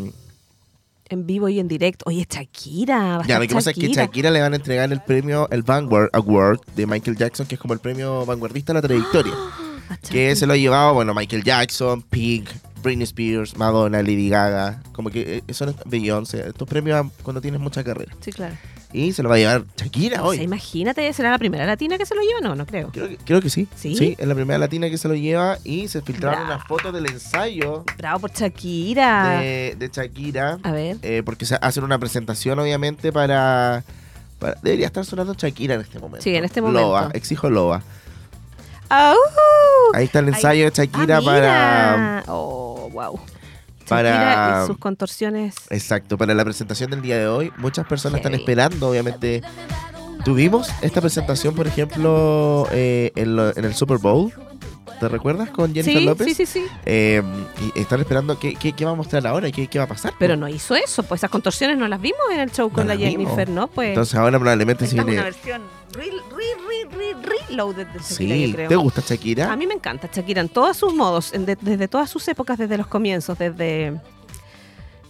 En 1.09 1.25
vivo 1.25 1.49
y 1.49 1.59
en 1.59 1.67
directo. 1.67 2.05
Oye, 2.07 2.25
Shakira. 2.29 3.17
va 3.17 3.23
a 3.23 3.27
Ya, 3.27 3.39
lo 3.39 3.47
que 3.47 3.53
pasa 3.55 3.71
es 3.71 3.77
que 3.77 3.87
Shakira 3.89 4.29
le 4.31 4.41
van 4.41 4.53
a 4.53 4.57
entregar 4.57 4.91
el 4.91 5.01
premio, 5.01 5.47
el 5.51 5.63
Vanguard 5.63 6.09
Award 6.13 6.59
de 6.75 6.85
Michael 6.85 7.17
Jackson, 7.17 7.47
que 7.47 7.55
es 7.55 7.61
como 7.61 7.73
el 7.73 7.79
premio 7.79 8.25
vanguardista 8.25 8.73
de 8.73 8.81
la 8.81 8.87
trayectoria. 8.87 9.33
A 9.89 9.97
que 9.97 10.35
se 10.35 10.45
lo 10.45 10.53
ha 10.53 10.57
llevado, 10.57 10.93
bueno, 10.93 11.15
Michael 11.15 11.43
Jackson, 11.43 12.03
Pink, 12.03 12.47
Britney 12.83 13.05
Spears, 13.05 13.57
Madonna, 13.57 14.03
Lady 14.03 14.29
Gaga, 14.29 14.83
como 14.91 15.09
que 15.09 15.41
eh, 15.47 15.53
son 15.55 15.75
Beyoncé, 15.85 16.47
estos 16.47 16.67
premios 16.69 17.03
a- 17.03 17.09
cuando 17.23 17.41
tienes 17.41 17.59
mucha 17.59 17.83
carrera. 17.83 18.13
Sí, 18.21 18.31
claro. 18.31 18.55
Y 18.91 19.13
se 19.13 19.21
lo 19.21 19.29
va 19.29 19.35
a 19.35 19.37
llevar 19.37 19.65
Shakira 19.77 20.15
O 20.23 20.31
sea, 20.31 20.39
hoy. 20.39 20.45
imagínate, 20.45 21.13
¿será 21.13 21.29
la 21.29 21.37
primera 21.37 21.65
latina 21.67 21.95
que 21.99 22.07
se 22.07 22.15
lo 22.15 22.21
lleva? 22.21 22.39
No, 22.41 22.55
no 22.55 22.65
creo. 22.65 22.89
Creo 22.91 23.07
que, 23.07 23.17
creo 23.17 23.39
que 23.41 23.49
sí. 23.51 23.67
¿Sí? 23.75 24.15
es 24.17 24.27
la 24.27 24.33
primera 24.33 24.57
latina 24.57 24.89
que 24.89 24.97
se 24.97 25.07
lo 25.07 25.13
lleva 25.13 25.59
y 25.63 25.87
se 25.87 26.01
filtraron 26.01 26.39
Bravo. 26.45 26.55
unas 26.55 26.67
fotos 26.67 26.91
del 26.93 27.05
ensayo 27.05 27.83
Bravo 27.97 28.19
por 28.21 28.31
Shakira. 28.31 29.41
de, 29.41 29.75
de 29.77 29.89
Shakira. 29.93 30.57
A 30.63 30.71
ver. 30.71 30.97
eh, 31.03 31.21
porque 31.23 31.45
se 31.45 31.55
hacen 31.61 31.83
una 31.83 31.99
presentación, 31.99 32.57
obviamente, 32.57 33.11
para, 33.11 33.83
para- 34.39 34.55
Debería 34.63 34.87
estar 34.87 35.05
sonando 35.05 35.35
Shakira 35.35 35.75
en 35.75 35.81
este 35.81 35.99
momento. 35.99 36.23
Sí, 36.23 36.35
en 36.35 36.45
este 36.45 36.59
momento. 36.59 36.81
Loa, 36.81 37.11
exijo 37.13 37.47
Loa. 37.51 37.83
¡Au! 38.89 39.15
Ahí 39.93 40.05
está 40.05 40.17
el 40.17 40.29
ensayo 40.29 40.65
de 40.65 40.71
Shakira 40.71 41.17
Ah, 41.17 41.21
para. 41.23 42.23
Oh, 42.27 42.89
wow. 42.91 43.19
Para- 43.89 44.65
sus 44.67 44.77
contorsiones. 44.77 45.55
Exacto, 45.69 46.17
para 46.17 46.33
la 46.33 46.43
presentación 46.45 46.89
del 46.91 47.01
día 47.01 47.17
de 47.17 47.27
hoy. 47.27 47.51
Muchas 47.57 47.85
personas 47.87 48.19
están 48.19 48.33
esperando, 48.33 48.89
obviamente. 48.89 49.41
Tuvimos 50.25 50.69
esta 50.81 50.99
presentación, 51.01 51.55
por 51.55 51.65
ejemplo, 51.67 52.67
eh, 52.71 53.11
en, 53.15 53.35
lo- 53.35 53.55
en 53.55 53.65
el 53.65 53.73
Super 53.73 53.97
Bowl. 53.97 54.33
¿Te 54.99 55.07
recuerdas 55.09 55.49
con 55.49 55.73
Jennifer 55.73 55.99
Sí, 56.01 56.05
López? 56.05 56.27
sí, 56.27 56.33
sí, 56.33 56.45
sí. 56.45 56.65
Eh, 56.85 57.21
y 57.75 57.79
están 57.79 57.99
esperando 57.99 58.37
qué, 58.39 58.55
qué, 58.55 58.73
qué 58.73 58.85
va 58.85 58.91
a 58.91 58.95
mostrar 58.95 59.25
ahora, 59.27 59.51
qué, 59.51 59.67
qué 59.67 59.77
va 59.79 59.85
a 59.85 59.87
pasar. 59.87 60.13
Pero 60.19 60.35
no 60.35 60.47
hizo 60.47 60.75
eso, 60.75 61.03
pues 61.03 61.19
esas 61.19 61.29
contorsiones 61.29 61.77
no 61.77 61.87
las 61.87 61.99
vimos 62.01 62.19
en 62.31 62.39
el 62.39 62.51
show 62.51 62.69
con 62.69 62.85
No 62.87 62.93
la 62.93 62.95
las 62.99 63.09
vimos. 63.09 63.23
Jennifer, 63.31 63.49
¿no? 63.49 63.67
Pues 63.67 63.89
Entonces 63.89 64.15
ahora 64.15 64.39
probablemente 64.39 64.85
se 64.87 64.91
esta 64.97 65.01
es 65.01 65.03
una 65.03 65.11
viene. 65.11 65.23
versión 65.23 65.61
re, 65.93 66.05
re, 66.05 66.87
re, 66.97 67.13
re, 67.23 67.29
reloaded 67.49 67.87
de 67.87 67.99
Shakira, 67.99 68.35
Sí, 68.35 68.47
yo 68.47 68.53
creo. 68.55 68.69
¿te 68.69 68.75
gusta 68.75 69.01
Shakira? 69.05 69.51
A 69.51 69.55
mí 69.55 69.65
me 69.67 69.73
encanta 69.73 70.09
Shakira 70.13 70.41
en 70.41 70.49
todos 70.49 70.77
sus 70.77 70.93
modos, 70.93 71.33
en 71.33 71.45
de- 71.45 71.57
desde 71.59 71.87
todas 71.87 72.09
sus 72.09 72.27
épocas, 72.27 72.57
desde 72.57 72.77
los 72.77 72.87
comienzos, 72.87 73.37
desde 73.37 73.99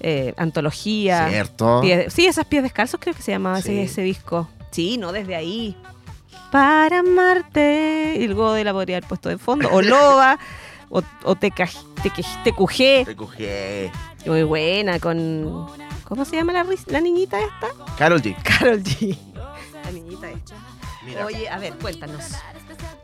eh, 0.02 0.34
antología. 0.38 1.28
Cierto. 1.30 1.82
Pie- 1.82 2.10
sí, 2.10 2.26
esas 2.26 2.46
pies 2.46 2.64
descalzos 2.64 3.00
creo 3.02 3.14
que 3.14 3.22
se 3.22 3.32
llamaba 3.32 3.62
Sí. 3.62 3.72
ese, 3.72 3.84
ese 3.84 4.02
disco. 4.04 4.48
Sí, 4.72 4.98
no, 4.98 5.12
desde 5.12 5.36
ahí. 5.36 5.76
Para 6.52 7.00
amarte. 7.00 8.16
Y 8.20 8.28
luego 8.28 8.54
de 8.54 8.64
la 8.64 8.74
podría 8.74 8.98
haber 8.98 9.08
puesto 9.08 9.30
de 9.30 9.38
fondo. 9.38 9.70
O 9.72 9.82
Loba. 9.82 10.40
o, 10.90 11.02
o 11.24 11.36
te, 11.36 11.52
te, 11.52 12.12
te 12.44 12.54
Cujé. 12.54 13.04
Te 13.06 13.16
cogí. 13.16 13.46
Muy 14.26 14.44
buena 14.44 15.00
con... 15.00 15.68
¿Cómo 16.04 16.26
se 16.26 16.38
llama 16.38 16.52
la, 16.54 16.66
la 16.88 17.02
niñita 17.02 17.40
esta? 17.40 17.68
Carol 17.98 18.22
G. 18.22 18.36
Carol 18.44 18.82
G. 18.82 19.16
La 19.86 19.92
niñita 19.92 20.30
esta. 20.32 20.56
Mira, 21.06 21.26
Oye, 21.26 21.48
a 21.48 21.60
ver, 21.60 21.74
cuéntanos. 21.76 22.24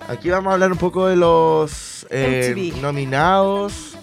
aquí 0.07 0.29
vamos 0.29 0.49
a 0.51 0.53
hablar 0.55 0.71
un 0.71 0.77
poco 0.79 1.05
de 1.07 1.15
los 1.15 2.05
eh, 2.09 2.73
nominados. 2.81 3.95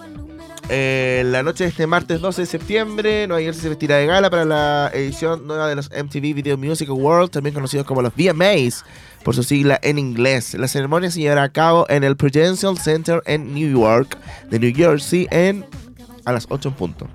Eh, 0.68 1.22
la 1.26 1.42
noche 1.42 1.64
de 1.64 1.70
este 1.70 1.86
martes 1.86 2.20
12 2.20 2.42
de 2.42 2.46
septiembre, 2.46 3.26
Nueva 3.26 3.42
Jersey 3.42 3.62
se 3.62 3.68
vestirá 3.68 3.96
de 3.96 4.06
gala 4.06 4.30
para 4.30 4.44
la 4.44 4.90
edición 4.94 5.46
nueva 5.46 5.68
de 5.68 5.74
los 5.76 5.90
MTV 5.90 6.34
Video 6.34 6.56
Music 6.56 6.88
Awards, 6.88 7.32
también 7.32 7.52
conocidos 7.54 7.84
como 7.84 8.00
los 8.00 8.12
VMAs, 8.14 8.84
por 9.24 9.34
su 9.34 9.42
sigla 9.42 9.78
en 9.82 9.98
inglés. 9.98 10.54
La 10.54 10.68
ceremonia 10.68 11.10
se 11.10 11.20
llevará 11.20 11.44
a 11.44 11.48
cabo 11.50 11.86
en 11.88 12.04
el 12.04 12.16
Prudential 12.16 12.78
Center 12.78 13.22
en 13.26 13.54
New 13.54 13.80
York, 13.80 14.16
de 14.50 14.58
New 14.58 14.72
Jersey, 14.74 15.26
en, 15.30 15.64
a 16.24 16.32
las 16.32 16.46
8 16.48 16.68
en 16.70 16.74
punto. 16.74 17.08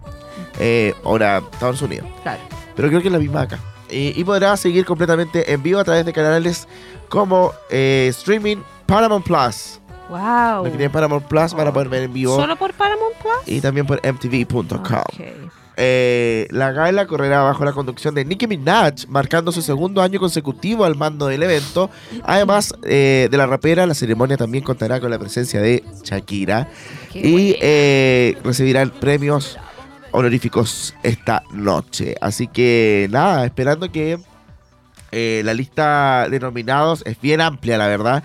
Eh, 0.59 0.93
hora 1.03 1.43
Estados 1.51 1.81
Unidos. 1.81 2.07
Claro. 2.23 2.41
pero 2.75 2.87
creo 2.89 3.01
que 3.01 3.07
es 3.07 3.11
la 3.13 3.19
misma 3.19 3.41
acá. 3.41 3.59
Y, 3.89 4.19
y 4.19 4.23
podrá 4.23 4.57
seguir 4.57 4.85
completamente 4.85 5.51
en 5.53 5.61
vivo 5.63 5.79
a 5.79 5.83
través 5.83 6.05
de 6.05 6.11
canales 6.13 6.67
como 7.09 7.53
eh, 7.69 8.07
streaming 8.09 8.57
Paramount 8.85 9.25
Plus. 9.25 9.79
Wow. 10.09 10.57
Lo 10.57 10.63
que 10.63 10.69
tienen 10.71 10.91
Paramount 10.91 11.25
Plus 11.25 11.53
van 11.53 11.67
a 11.67 11.73
poder 11.73 11.89
ver 11.89 12.03
en 12.03 12.13
vivo 12.13 12.35
¿Solo 12.37 12.55
por 12.55 12.73
Paramount 12.73 13.15
Plus? 13.21 13.33
y 13.45 13.59
también 13.61 13.85
por 13.85 13.99
mtv.com. 14.05 14.67
Ok. 14.69 15.21
Eh, 15.79 16.47
la 16.49 16.71
gala 16.71 17.05
correrá 17.05 17.43
bajo 17.43 17.63
la 17.63 17.71
conducción 17.71 18.15
de 18.15 18.25
Nicki 18.25 18.47
Minaj, 18.47 19.05
marcando 19.09 19.51
su 19.51 19.61
segundo 19.61 20.01
año 20.01 20.19
consecutivo 20.19 20.85
al 20.85 20.95
mando 20.95 21.27
del 21.27 21.43
evento. 21.43 21.91
Además 22.23 22.73
eh, 22.83 23.27
de 23.29 23.37
la 23.37 23.45
rapera, 23.45 23.85
la 23.85 23.93
ceremonia 23.93 24.37
también 24.37 24.63
contará 24.63 24.99
con 24.99 25.11
la 25.11 25.19
presencia 25.19 25.61
de 25.61 25.83
Shakira 26.03 26.67
Qué 27.13 27.19
y 27.19 27.55
eh, 27.61 28.35
recibirán 28.43 28.89
premios 28.89 29.57
honoríficos 30.11 30.95
esta 31.03 31.43
noche. 31.53 32.15
Así 32.21 32.47
que 32.47 33.07
nada, 33.11 33.45
esperando 33.45 33.91
que 33.91 34.17
la 35.11 35.53
lista 35.53 36.27
de 36.29 36.39
nominados 36.39 37.03
es 37.05 37.21
bien 37.21 37.39
amplia, 37.39 37.77
la 37.77 37.87
verdad. 37.87 38.23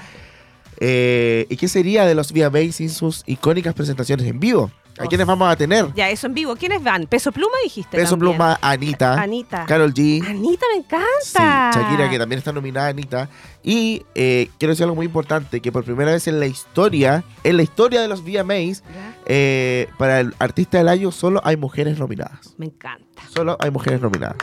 ¿Y 0.81 1.57
qué 1.57 1.69
sería 1.69 2.07
de 2.07 2.15
los 2.15 2.33
VMAs 2.33 2.77
sin 2.77 2.89
sus 2.89 3.23
icónicas 3.27 3.75
presentaciones 3.75 4.27
en 4.27 4.41
vivo? 4.41 4.71
¿A 4.99 5.07
quiénes 5.07 5.27
vamos 5.27 5.51
a 5.51 5.57
tener? 5.57 5.93
Ya, 5.95 6.11
eso 6.11 6.27
en 6.27 6.35
vivo. 6.35 6.57
¿Quiénes 6.57 6.83
van? 6.83 7.07
¿Peso 7.07 7.33
Pluma 7.33 7.57
dijiste? 7.65 7.97
Peso 7.97 8.11
también? 8.11 8.37
Pluma, 8.37 8.59
Anita, 8.61 9.15
Anita. 9.15 9.65
Carol 9.67 9.93
G. 9.93 10.25
Anita 10.27 10.67
me 10.73 10.79
encanta. 10.79 11.71
Sí, 11.73 11.79
Shakira, 11.79 12.11
que 12.11 12.19
también 12.19 12.39
está 12.39 12.53
nominada 12.53 12.89
Anita. 12.89 13.29
Y 13.63 14.05
eh, 14.15 14.51
quiero 14.59 14.73
decir 14.73 14.85
algo 14.85 14.97
muy 14.97 15.07
importante, 15.07 15.61
que 15.61 15.73
por 15.73 15.85
primera 15.85 16.13
vez 16.13 16.27
en 16.29 16.41
la 16.41 16.47
historia, 16.47 17.25
en 17.45 17.57
la 17.57 17.63
historia 17.63 18.01
de 18.01 18.09
los 18.09 18.23
VMAs, 18.23 18.83
eh, 19.27 19.89
para 19.99 20.21
el 20.21 20.35
artista 20.39 20.79
del 20.79 20.89
año 20.89 21.11
solo 21.11 21.41
hay 21.45 21.57
mujeres 21.57 21.99
nominadas. 21.99 22.55
Me 22.59 22.67
encanta. 22.67 23.23
Solo 23.35 23.57
hay 23.61 23.71
mujeres 23.71 24.01
nominadas. 24.01 24.37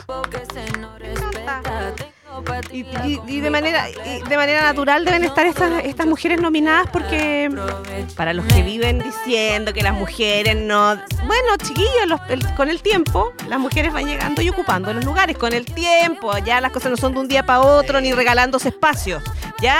Y, 2.72 3.40
de 3.40 3.50
manera 3.50 3.86
de 4.28 4.36
manera 4.36 4.62
natural 4.62 5.04
deben 5.04 5.24
estar 5.24 5.46
estas, 5.46 5.84
estas 5.84 6.06
mujeres 6.06 6.40
nominadas 6.40 6.88
porque 6.92 7.50
para 8.16 8.32
los 8.32 8.44
que 8.46 8.62
viven 8.62 8.98
diciendo 8.98 9.72
que 9.72 9.82
las 9.82 9.94
mujeres 9.94 10.56
no 10.56 10.94
bueno 11.26 11.56
chiquillos 11.62 12.06
los- 12.06 12.20
el- 12.28 12.54
con 12.54 12.68
el 12.68 12.80
tiempo 12.82 13.32
las 13.48 13.58
mujeres 13.58 13.92
van 13.92 14.06
llegando 14.06 14.42
y 14.42 14.48
ocupando 14.50 14.92
los 14.92 15.04
lugares. 15.04 15.36
Con 15.38 15.52
el 15.52 15.64
tiempo 15.64 16.36
ya 16.38 16.60
las 16.60 16.72
cosas 16.72 16.90
no 16.90 16.96
son 16.96 17.14
de 17.14 17.20
un 17.20 17.28
día 17.28 17.44
para 17.44 17.60
otro 17.60 18.00
ni 18.00 18.12
regalándose 18.12 18.68
espacios 18.68 19.22
ya 19.60 19.78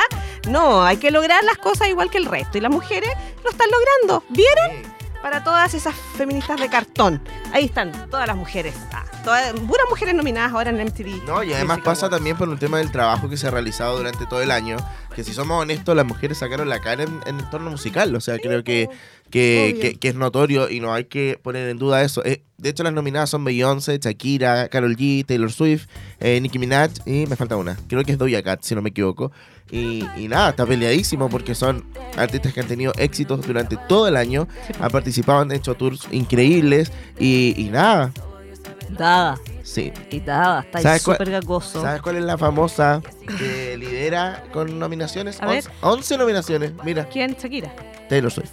no 0.48 0.84
hay 0.84 0.98
que 0.98 1.10
lograr 1.10 1.42
las 1.44 1.56
cosas 1.56 1.88
igual 1.88 2.10
que 2.10 2.18
el 2.18 2.26
resto. 2.26 2.58
Y 2.58 2.60
las 2.60 2.70
mujeres 2.70 3.10
lo 3.44 3.50
están 3.50 3.68
logrando 3.70 4.24
vieron 4.28 4.89
para 5.22 5.44
todas 5.44 5.74
esas 5.74 5.94
feministas 6.16 6.60
de 6.60 6.68
cartón 6.68 7.22
ahí 7.52 7.66
están 7.66 7.92
todas 8.10 8.26
las 8.26 8.36
mujeres 8.36 8.74
Ah. 8.92 9.04
Todas, 9.24 9.52
puras 9.52 9.86
mujeres 9.90 10.14
nominadas 10.14 10.52
ahora 10.52 10.70
en 10.70 10.80
MTV. 10.80 11.24
No, 11.26 11.42
y 11.42 11.52
además 11.52 11.80
pasa 11.84 12.08
también 12.08 12.38
por 12.38 12.48
un 12.48 12.58
tema 12.58 12.78
del 12.78 12.90
trabajo 12.90 13.28
que 13.28 13.36
se 13.36 13.46
ha 13.46 13.50
realizado 13.50 13.98
durante 13.98 14.24
todo 14.24 14.40
el 14.40 14.50
año, 14.50 14.78
que 15.14 15.24
si 15.24 15.34
somos 15.34 15.60
honestos, 15.60 15.94
las 15.94 16.06
mujeres 16.06 16.38
sacaron 16.38 16.70
la 16.70 16.80
cara 16.80 17.02
en, 17.02 17.20
en 17.26 17.38
el 17.38 17.50
torno 17.50 17.70
musical, 17.70 18.14
o 18.16 18.20
sea, 18.20 18.38
creo 18.38 18.64
que, 18.64 18.88
que, 19.30 19.78
que- 19.80 19.94
que 19.98 20.08
es 20.08 20.14
notorio 20.14 20.68
y 20.70 20.80
no 20.80 20.92
hay 20.92 21.04
que 21.04 21.38
poner 21.42 21.68
en 21.68 21.78
duda 21.78 22.02
eso. 22.02 22.24
Eh, 22.24 22.42
de 22.58 22.68
hecho, 22.68 22.82
las 22.82 22.92
nominadas 22.92 23.30
son 23.30 23.44
Beyoncé, 23.44 23.98
Shakira, 23.98 24.68
Karol 24.68 24.96
G, 24.96 25.24
Taylor 25.24 25.50
Swift, 25.52 25.86
eh, 26.20 26.40
Nicki 26.40 26.58
Minaj 26.58 26.90
y 27.06 27.26
me 27.26 27.36
falta 27.36 27.56
una, 27.56 27.76
creo 27.88 28.02
que 28.04 28.12
es 28.12 28.18
Doja 28.18 28.42
Cat, 28.42 28.62
si 28.62 28.74
no 28.74 28.82
me 28.82 28.90
equivoco. 28.90 29.32
Y, 29.72 30.04
y 30.16 30.26
nada, 30.28 30.50
está 30.50 30.66
peleadísimo 30.66 31.28
porque 31.30 31.54
son 31.54 31.84
artistas 32.16 32.52
que 32.52 32.60
han 32.60 32.66
tenido 32.66 32.92
éxitos 32.98 33.46
durante 33.46 33.76
todo 33.88 34.08
el 34.08 34.16
año, 34.16 34.48
han 34.80 34.90
participado, 34.90 35.40
han 35.40 35.52
hecho 35.52 35.74
tours 35.76 36.08
increíbles 36.10 36.90
y, 37.18 37.54
y 37.56 37.70
nada, 37.70 38.12
Dada. 38.90 39.38
sí. 39.62 39.92
Y 40.10 40.18
dada. 40.20 40.62
Está 40.62 40.78
ahí 40.78 40.82
¿Sabes 40.82 41.02
cuál- 41.04 41.16
súper 41.18 41.30
gagoso. 41.30 41.80
¿Sabes 41.82 42.02
cuál 42.02 42.16
es 42.16 42.24
la 42.24 42.36
famosa 42.36 43.00
que 43.38 43.76
lidera 43.78 44.42
con 44.52 44.78
nominaciones? 44.80 45.40
A 45.40 45.46
ver. 45.46 45.58
11, 45.64 45.70
11 45.82 46.18
nominaciones. 46.18 46.72
Mira, 46.84 47.04
¿Quién? 47.08 47.36
Shakira. 47.40 47.72
Taylor 48.08 48.32
Swift. 48.32 48.50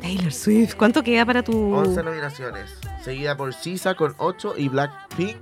Taylor 0.00 0.32
Swift. 0.32 0.74
¿Cuánto 0.76 1.02
queda 1.02 1.24
para 1.24 1.42
tu...? 1.42 1.74
11 1.74 2.02
nominaciones. 2.02 2.70
Seguida 3.04 3.36
por 3.36 3.52
SZA 3.54 3.94
con 3.94 4.14
8 4.18 4.54
y 4.58 4.68
Blackpink. 4.68 5.36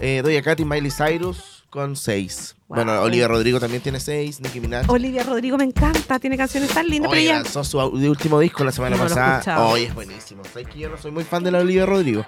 Eh, 0.00 0.20
Doja 0.22 0.42
Cat 0.42 0.60
y 0.60 0.64
Miley 0.64 0.90
Cyrus 0.90 1.64
con 1.70 1.96
6. 1.96 2.56
Wow. 2.68 2.76
Bueno, 2.76 3.00
Olivia 3.02 3.28
Rodrigo 3.28 3.60
también 3.60 3.82
tiene 3.82 4.00
6. 4.00 4.40
Nicki 4.40 4.60
Minaj. 4.60 4.90
Olivia 4.90 5.22
Rodrigo 5.22 5.56
me 5.56 5.64
encanta. 5.64 6.18
Tiene 6.18 6.36
canciones 6.36 6.70
tan 6.70 6.86
lindas, 6.88 7.10
Oye, 7.12 7.20
pero 7.22 7.32
ella... 7.32 7.42
lanzó 7.42 7.64
su 7.64 7.78
último 7.78 8.38
disco 8.40 8.64
la 8.64 8.72
semana 8.72 8.96
No 8.96 9.02
pasada. 9.04 9.66
Hoy 9.66 9.84
es 9.84 9.94
buenísimo. 9.94 10.42
Sabes 10.44 10.68
que 10.68 10.80
yo 10.80 10.88
no 10.90 10.96
soy 10.98 11.12
muy 11.12 11.24
fan 11.24 11.44
de 11.44 11.50
la 11.52 11.58
Olivia 11.60 11.86
Rodrigo. 11.86 12.24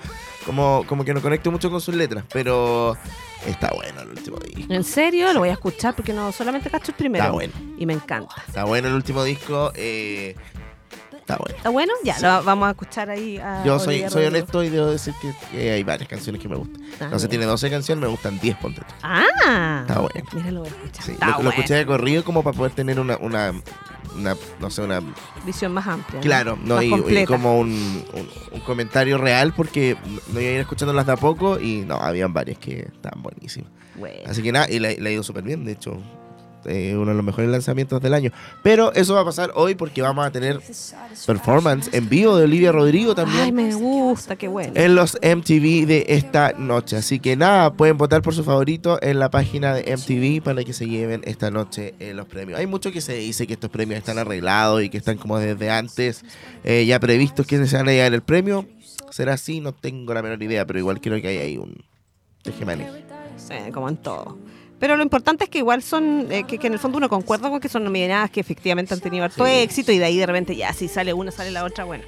Como, 0.47 0.85
como 0.87 1.04
que 1.04 1.12
no 1.12 1.21
conecto 1.21 1.50
mucho 1.50 1.71
con 1.71 1.80
sus 1.80 1.95
letras. 1.95 2.25
Pero 2.33 2.97
está 3.47 3.71
bueno 3.75 4.00
el 4.02 4.11
último 4.11 4.38
disco. 4.38 4.73
¿En 4.73 4.85
serio? 4.85 5.33
Lo 5.33 5.40
voy 5.40 5.49
a 5.50 5.52
escuchar 5.54 5.95
porque 5.95 6.12
no 6.12 6.30
solamente 6.33 6.71
cacho 6.71 6.92
el 6.92 6.97
primero. 6.97 7.25
Está 7.25 7.33
bueno. 7.35 7.52
Y 7.76 7.85
me 7.85 7.92
encanta. 7.95 8.35
Está 8.47 8.64
bueno 8.64 8.88
el 8.88 8.95
último 8.95 9.25
disco. 9.25 9.73
eh, 9.75 10.35
está 11.28 11.37
bueno. 11.37 11.56
¿Está 11.58 11.68
bueno? 11.70 11.92
Ya, 12.04 12.18
lo 12.20 12.42
vamos 12.42 12.68
a 12.68 12.70
escuchar 12.70 13.11
ahí 13.11 13.37
a 13.38 13.62
Yo 13.64 13.78
soy, 13.78 14.04
soy 14.08 14.25
honesto 14.25 14.62
y 14.64 14.70
debo 14.70 14.87
decir 14.87 15.14
que, 15.20 15.32
que 15.52 15.70
hay 15.73 15.82
varias 15.85 16.08
canciones 16.08 16.40
que 16.40 16.49
me 16.49 16.56
gustan. 16.56 16.82
Ah, 17.00 17.08
mira. 17.14 17.28
tiene 17.28 17.44
12 17.44 17.70
canciones, 17.70 18.02
me 18.02 18.08
gustan 18.08 18.38
10, 18.40 18.56
ponte 18.56 18.80
tú. 18.80 18.87
Ah. 19.02 19.85
Está 19.87 20.00
bueno. 20.00 20.26
Mira, 20.32 20.50
lo 20.50 20.61
voy 20.61 20.68
a 20.68 20.73
escuchar. 20.73 21.04
Sí, 21.04 21.12
Está 21.12 21.38
lo, 21.38 21.50
escuché 21.50 21.75
de 21.75 21.87
corrido 21.87 22.25
como 22.25 22.42
para 22.42 22.56
poder 22.56 22.73
tener 22.73 22.99
una, 22.99 23.16
una, 23.18 23.52
una 24.16 24.37
no 24.58 24.70
sé, 24.70 24.82
una... 24.82 25.00
Visión 25.44 25.73
más 25.73 25.87
amplia. 25.87 26.20
Claro, 26.20 26.58
no, 26.62 26.82
y, 26.82 27.25
como 27.26 27.58
un, 27.58 27.68
un- 28.14 28.28
un 28.52 28.61
comentario 28.61 29.18
real 29.18 29.52
porque 29.54 29.97
no 30.32 30.40
iba 30.40 30.50
a 30.50 30.54
ir 30.54 30.61
escuchándolas 30.61 31.06
de 31.06 31.12
a 31.12 31.16
poco 31.16 31.61
y 31.61 31.82
no, 31.82 31.97
habían 31.97 32.32
varias 32.32 32.58
que 32.58 32.88
estaban 32.94 33.23
buenísimas. 33.23 33.70
Bueno. 33.97 34.23
Así 34.26 34.42
que 34.42 34.52
nada, 34.52 34.68
y 34.70 34.78
le, 34.78 34.97
le 34.99 35.11
ha 35.11 35.12
ido 35.12 35.23
súper 35.23 35.42
bien, 35.44 35.64
de 35.64 35.73
hecho. 35.73 36.00
Eh, 36.64 36.94
uno 36.96 37.10
de 37.10 37.14
los 37.14 37.24
mejores 37.24 37.50
lanzamientos 37.50 38.00
del 38.00 38.14
año. 38.14 38.30
Pero 38.62 38.92
eso 38.94 39.14
va 39.14 39.20
a 39.20 39.24
pasar 39.24 39.52
hoy 39.54 39.74
porque 39.74 40.02
vamos 40.02 40.26
a 40.26 40.30
tener 40.30 40.60
performance 41.26 41.90
en 41.92 42.08
vivo 42.08 42.36
de 42.36 42.44
Olivia 42.44 42.72
Rodrigo 42.72 43.14
también. 43.14 43.44
Ay, 43.44 43.52
me 43.52 43.74
gusta, 43.74 44.36
qué 44.36 44.48
bueno. 44.48 44.72
en 44.74 44.94
los 44.94 45.18
MTV 45.22 45.86
de 45.86 46.06
esta 46.08 46.52
noche. 46.52 46.96
Así 46.96 47.20
que 47.20 47.36
nada, 47.36 47.72
pueden 47.72 47.98
votar 47.98 48.22
por 48.22 48.34
su 48.34 48.44
favorito 48.44 48.98
en 49.02 49.18
la 49.18 49.30
página 49.30 49.74
de 49.74 49.96
MTV 49.96 50.42
para 50.42 50.64
que 50.64 50.72
se 50.72 50.86
lleven 50.86 51.22
esta 51.24 51.50
noche 51.50 51.94
eh, 51.98 52.14
los 52.14 52.26
premios. 52.26 52.58
Hay 52.58 52.66
mucho 52.66 52.92
que 52.92 53.00
se 53.00 53.14
dice 53.14 53.46
que 53.46 53.54
estos 53.54 53.70
premios 53.70 53.98
están 53.98 54.18
arreglados 54.18 54.82
y 54.82 54.88
que 54.88 54.98
están 54.98 55.18
como 55.18 55.38
desde 55.38 55.70
antes 55.70 56.22
eh, 56.64 56.84
ya 56.86 57.00
previstos 57.00 57.46
quiénes 57.46 57.70
se 57.70 57.76
van 57.76 57.88
a 57.88 57.92
llevar 57.92 58.14
el 58.14 58.22
premio. 58.22 58.66
¿Será 59.10 59.34
así? 59.34 59.60
No 59.60 59.72
tengo 59.72 60.12
la 60.14 60.22
menor 60.22 60.42
idea, 60.42 60.66
pero 60.66 60.78
igual 60.78 61.00
creo 61.00 61.20
que 61.20 61.28
hay 61.28 61.38
ahí 61.38 61.56
un 61.56 61.74
tejemaneje. 62.42 63.04
Sí, 63.36 63.54
como 63.72 63.88
en 63.88 63.96
todo. 63.96 64.36
Pero 64.78 64.97
lo 64.97 65.02
importante 65.02 65.44
es 65.44 65.50
que 65.50 65.58
igual 65.58 65.82
son, 65.82 66.26
eh, 66.30 66.44
que, 66.47 66.58
que 66.58 66.66
en 66.68 66.73
el 66.75 66.78
fondo 66.78 66.99
uno 66.99 67.08
concuerda 67.08 67.50
con 67.50 67.61
que 67.61 67.68
son 67.68 67.85
nominadas 67.85 68.30
que 68.30 68.40
efectivamente 68.40 68.94
han 68.94 69.00
tenido 69.00 69.25
harto 69.25 69.44
Sí. 69.44 69.50
éxito 69.52 69.90
y 69.92 69.99
de 69.99 70.04
ahí 70.04 70.16
de 70.18 70.26
repente 70.26 70.54
ya, 70.56 70.73
si 70.73 70.88
sale 70.88 71.12
una, 71.12 71.30
sale 71.30 71.50
la 71.50 71.64
otra, 71.64 71.85
bueno. 71.85 72.04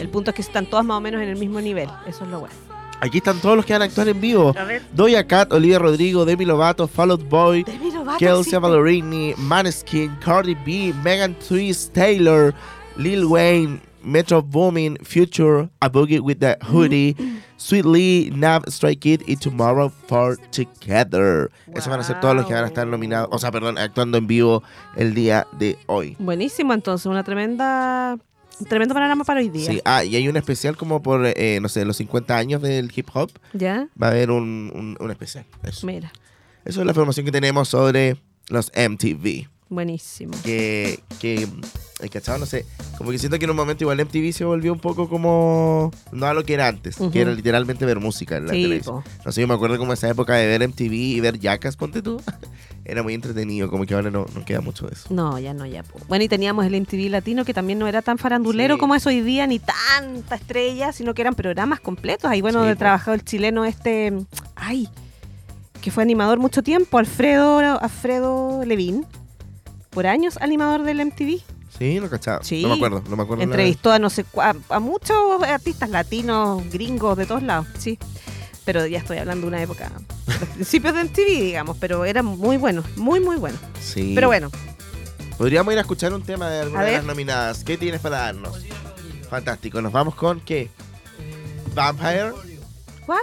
El 0.00 0.08
punto 0.08 0.30
es 0.30 0.36
que 0.36 0.42
están 0.42 0.66
todas 0.66 0.84
más 0.84 0.96
o 0.96 1.00
menos 1.00 1.20
en 1.22 1.28
el 1.28 1.36
mismo 1.36 1.60
nivel. 1.60 1.88
Eso 2.06 2.24
es 2.24 2.30
lo 2.30 2.40
bueno. 2.40 2.54
Aquí 3.00 3.18
están 3.18 3.38
todos 3.40 3.56
los 3.56 3.66
que 3.66 3.74
van 3.74 3.82
a 3.82 3.84
actuar 3.86 4.08
en 4.08 4.18
vivo. 4.20 4.54
A 4.58 4.64
ver. 4.64 4.80
Doja 4.94 5.26
Cat, 5.26 5.52
Olivia 5.52 5.78
Rodrigo, 5.78 6.24
Demi 6.24 6.46
Lovato, 6.46 6.88
Fall 6.88 7.10
Out 7.10 7.28
Boy, 7.28 7.62
Demi 7.64 7.90
Lovato 7.90 8.18
Kelsey 8.18 8.38
existe. 8.40 8.58
Ballerini, 8.58 9.34
Maneskin, 9.36 10.16
Cardi 10.24 10.54
B, 10.54 10.94
Megan 11.02 11.34
Twist, 11.34 11.92
Taylor, 11.92 12.54
Lil 12.96 13.26
Wayne, 13.26 13.80
Metro 14.02 14.40
Boomin, 14.40 14.96
Future, 15.02 15.68
A 15.80 15.90
Boogie 15.90 16.20
with 16.20 16.38
the 16.38 16.56
Hoodie, 16.62 17.14
Sweet 17.16 17.42
Lee, 17.84 18.30
Nav, 18.34 18.62
Stray 18.68 18.96
Kid 18.96 19.22
y 19.26 19.36
Tomorrow 19.36 19.90
for 20.08 20.36
Together. 20.50 21.50
Esos 21.74 21.88
van 21.88 22.00
a 22.00 22.04
ser 22.04 22.20
todos 22.20 22.34
los 22.34 22.46
que 22.46 22.54
van 22.54 22.64
a 22.64 22.66
estar 22.66 22.86
nominados, 22.86 23.28
o 23.32 23.38
sea, 23.38 23.50
perdón, 23.50 23.78
actuando 23.78 24.18
en 24.18 24.26
vivo 24.26 24.62
el 24.96 25.14
día 25.14 25.46
de 25.58 25.78
hoy. 25.86 26.16
Buenísimo, 26.18 26.72
entonces, 26.74 27.06
una 27.06 27.22
tremenda, 27.24 28.16
un 28.60 28.66
tremendo 28.66 28.94
panorama 28.94 29.24
para 29.24 29.40
hoy 29.40 29.48
día. 29.48 29.66
Sí, 29.70 29.80
ah, 29.84 30.04
y 30.04 30.16
hay 30.16 30.28
un 30.28 30.36
especial 30.36 30.76
como 30.76 31.02
por, 31.02 31.24
eh, 31.26 31.58
no 31.60 31.68
sé, 31.68 31.84
los 31.84 31.96
50 31.96 32.36
años 32.36 32.60
del 32.62 32.92
hip 32.94 33.08
hop. 33.14 33.30
¿Ya? 33.52 33.88
Va 34.00 34.08
a 34.08 34.10
haber 34.10 34.30
un, 34.30 34.70
un- 34.74 34.96
un 35.00 35.10
especial. 35.10 35.44
Eso. 35.62 35.86
Mira, 35.86 36.12
Eso 36.64 36.80
es 36.80 36.86
la 36.86 36.92
información 36.92 37.26
que 37.26 37.32
tenemos 37.32 37.68
sobre 37.68 38.16
los 38.48 38.70
MTV. 38.74 39.48
Buenísimo. 39.74 40.32
que, 40.44 41.00
que 41.20 41.48
eh, 42.00 42.08
¿cachado? 42.08 42.38
No 42.38 42.46
sé, 42.46 42.64
como 42.98 43.10
que 43.10 43.18
siento 43.18 43.38
que 43.38 43.44
en 43.44 43.50
un 43.50 43.56
momento 43.56 43.84
igual 43.84 43.98
MTV 44.04 44.32
se 44.32 44.44
volvió 44.44 44.72
un 44.72 44.80
poco 44.80 45.08
como, 45.08 45.90
no 46.12 46.26
a 46.26 46.34
lo 46.34 46.44
que 46.44 46.54
era 46.54 46.68
antes, 46.68 46.98
Ujú. 47.00 47.10
que 47.10 47.20
era 47.20 47.32
literalmente 47.32 47.84
ver 47.86 48.00
música 48.00 48.36
en 48.36 48.46
la 48.46 48.52
Sí, 48.52 48.62
televisión. 48.62 49.02
po. 49.02 49.10
No 49.24 49.32
sé, 49.32 49.40
yo 49.40 49.48
me 49.48 49.54
acuerdo 49.54 49.78
como 49.78 49.92
esa 49.92 50.08
época 50.08 50.34
de 50.34 50.46
ver 50.46 50.62
MTV 50.68 50.92
y 50.92 51.20
ver 51.20 51.38
Jackass, 51.38 51.76
ponte 51.76 52.02
tú, 52.02 52.20
era 52.84 53.02
muy 53.02 53.14
entretenido, 53.14 53.70
como 53.70 53.86
que 53.86 53.94
ahora 53.94 54.10
no, 54.10 54.26
no 54.34 54.44
queda 54.44 54.60
mucho 54.60 54.86
de 54.86 54.92
eso. 54.94 55.06
No, 55.14 55.38
ya 55.38 55.54
no, 55.54 55.64
ya. 55.66 55.82
po. 55.82 55.98
Bueno, 56.08 56.24
y 56.24 56.28
teníamos 56.28 56.66
el 56.66 56.74
MTV 56.80 57.08
Latino 57.10 57.44
que 57.44 57.54
también 57.54 57.78
no 57.78 57.86
era 57.86 58.02
tan 58.02 58.18
farandulero 58.18 58.74
Sí. 58.74 58.80
como 58.80 58.94
es 58.94 59.06
hoy 59.06 59.20
día, 59.20 59.46
ni 59.46 59.58
tanta 59.60 60.34
estrella, 60.34 60.92
sino 60.92 61.14
que 61.14 61.22
eran 61.22 61.34
programas 61.34 61.80
completos. 61.80 62.30
Ahí, 62.30 62.40
bueno, 62.42 62.62
Sí, 62.62 62.68
de 62.68 62.74
po. 62.74 62.78
trabajado 62.80 63.14
el 63.14 63.24
chileno 63.24 63.64
este, 63.64 64.12
ay, 64.56 64.88
que 65.80 65.90
fue 65.90 66.02
animador 66.02 66.38
mucho 66.38 66.62
tiempo, 66.62 66.98
Alfredo, 66.98 67.58
Alfredo 67.80 68.64
Levín, 68.64 69.06
por 69.94 70.06
años 70.06 70.36
animador 70.40 70.82
del 70.82 71.04
MTV. 71.04 71.40
Sí, 71.78 71.98
lo 71.98 72.10
cachaba. 72.10 72.44
Sí. 72.44 72.62
No 72.62 72.68
me 72.68 72.74
acuerdo, 72.74 73.02
no 73.08 73.16
me 73.16 73.22
acuerdo. 73.22 73.42
Entrevistó 73.42 73.90
a 73.92 73.98
no 73.98 74.10
sé 74.10 74.24
a, 74.40 74.54
a 74.68 74.80
muchos 74.80 75.42
artistas 75.42 75.88
latinos, 75.90 76.62
gringos, 76.70 77.16
de 77.16 77.26
todos 77.26 77.42
lados, 77.42 77.66
sí. 77.78 77.98
Pero 78.64 78.86
ya 78.86 78.98
estoy 78.98 79.18
hablando 79.18 79.42
de 79.42 79.48
una 79.48 79.62
época, 79.62 79.90
los 80.26 80.48
principios 80.54 80.94
de 80.94 81.04
MTV, 81.04 81.26
digamos, 81.26 81.76
pero 81.78 82.04
era 82.04 82.22
muy 82.22 82.56
bueno, 82.56 82.82
muy, 82.96 83.20
muy 83.20 83.36
bueno. 83.36 83.58
Sí. 83.80 84.12
Pero 84.14 84.28
bueno, 84.28 84.50
Podríamos 85.36 85.72
ir 85.72 85.78
a 85.78 85.80
escuchar 85.80 86.14
un 86.14 86.22
tema 86.22 86.48
de 86.48 86.60
alguna 86.60 86.84
de 86.84 86.92
las 86.92 87.04
nominadas. 87.04 87.64
¿Qué 87.64 87.76
tienes 87.76 88.00
para 88.00 88.18
darnos? 88.18 88.64
Fantástico. 89.28 89.82
Nos 89.82 89.92
vamos 89.92 90.14
con 90.14 90.40
qué? 90.40 90.70
Vampire. 91.74 92.32
¿cuál? 93.04 93.22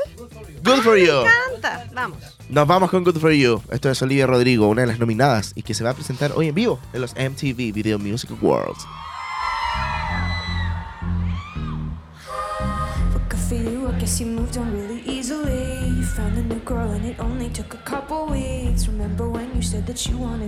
Good 0.64 0.82
for 0.84 0.98
you. 0.98 1.24
Canta, 1.52 1.88
vamos. 1.94 2.38
Nos 2.52 2.68
vamos 2.68 2.92
con 2.92 3.06
Good 3.06 3.16
For 3.16 3.32
You. 3.32 3.62
Esto 3.72 3.90
es 3.90 4.02
Olivia 4.02 4.28
Rodrigo, 4.28 4.68
una 4.68 4.82
de 4.82 4.88
las 4.88 5.00
nominadas 5.00 5.54
y 5.56 5.62
que 5.62 5.74
se 5.74 5.86
va 5.86 5.92
a 5.92 5.94
presentar 5.94 6.34
hoy 6.36 6.50
en 6.50 6.56
vivo 6.56 6.80
en 6.92 7.00
los 7.00 7.16
MTV 7.16 7.72
Video 7.72 7.98
Music 7.98 8.30
Awards. 8.32 8.86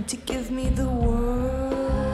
To 0.06 0.16
give 0.26 0.50
the 0.74 0.84
world? 0.84 2.13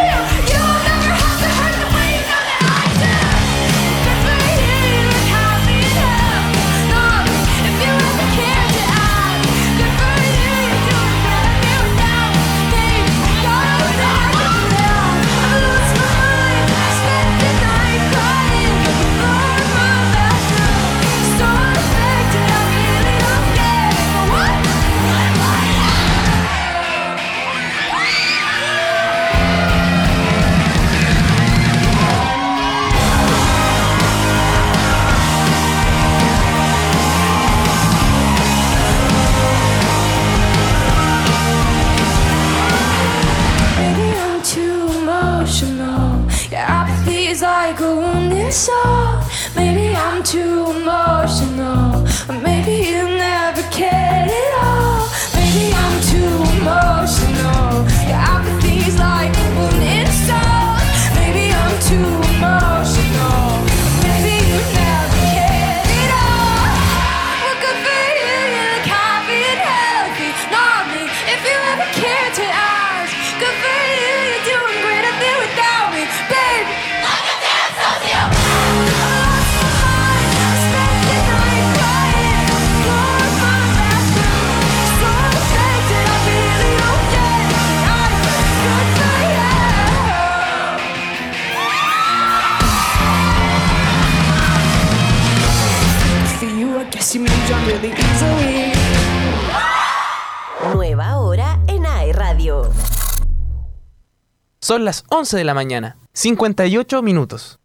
Son 104.71 104.85
las 104.85 105.03
11 105.09 105.35
de 105.35 105.43
la 105.43 105.53
mañana, 105.53 105.97
58 106.13 107.01
minutos. 107.01 107.59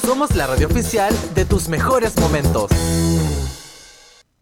Somos 0.00 0.36
la 0.36 0.46
radio 0.46 0.68
oficial 0.68 1.12
de 1.34 1.44
tus 1.44 1.68
mejores 1.68 2.16
momentos. 2.20 2.70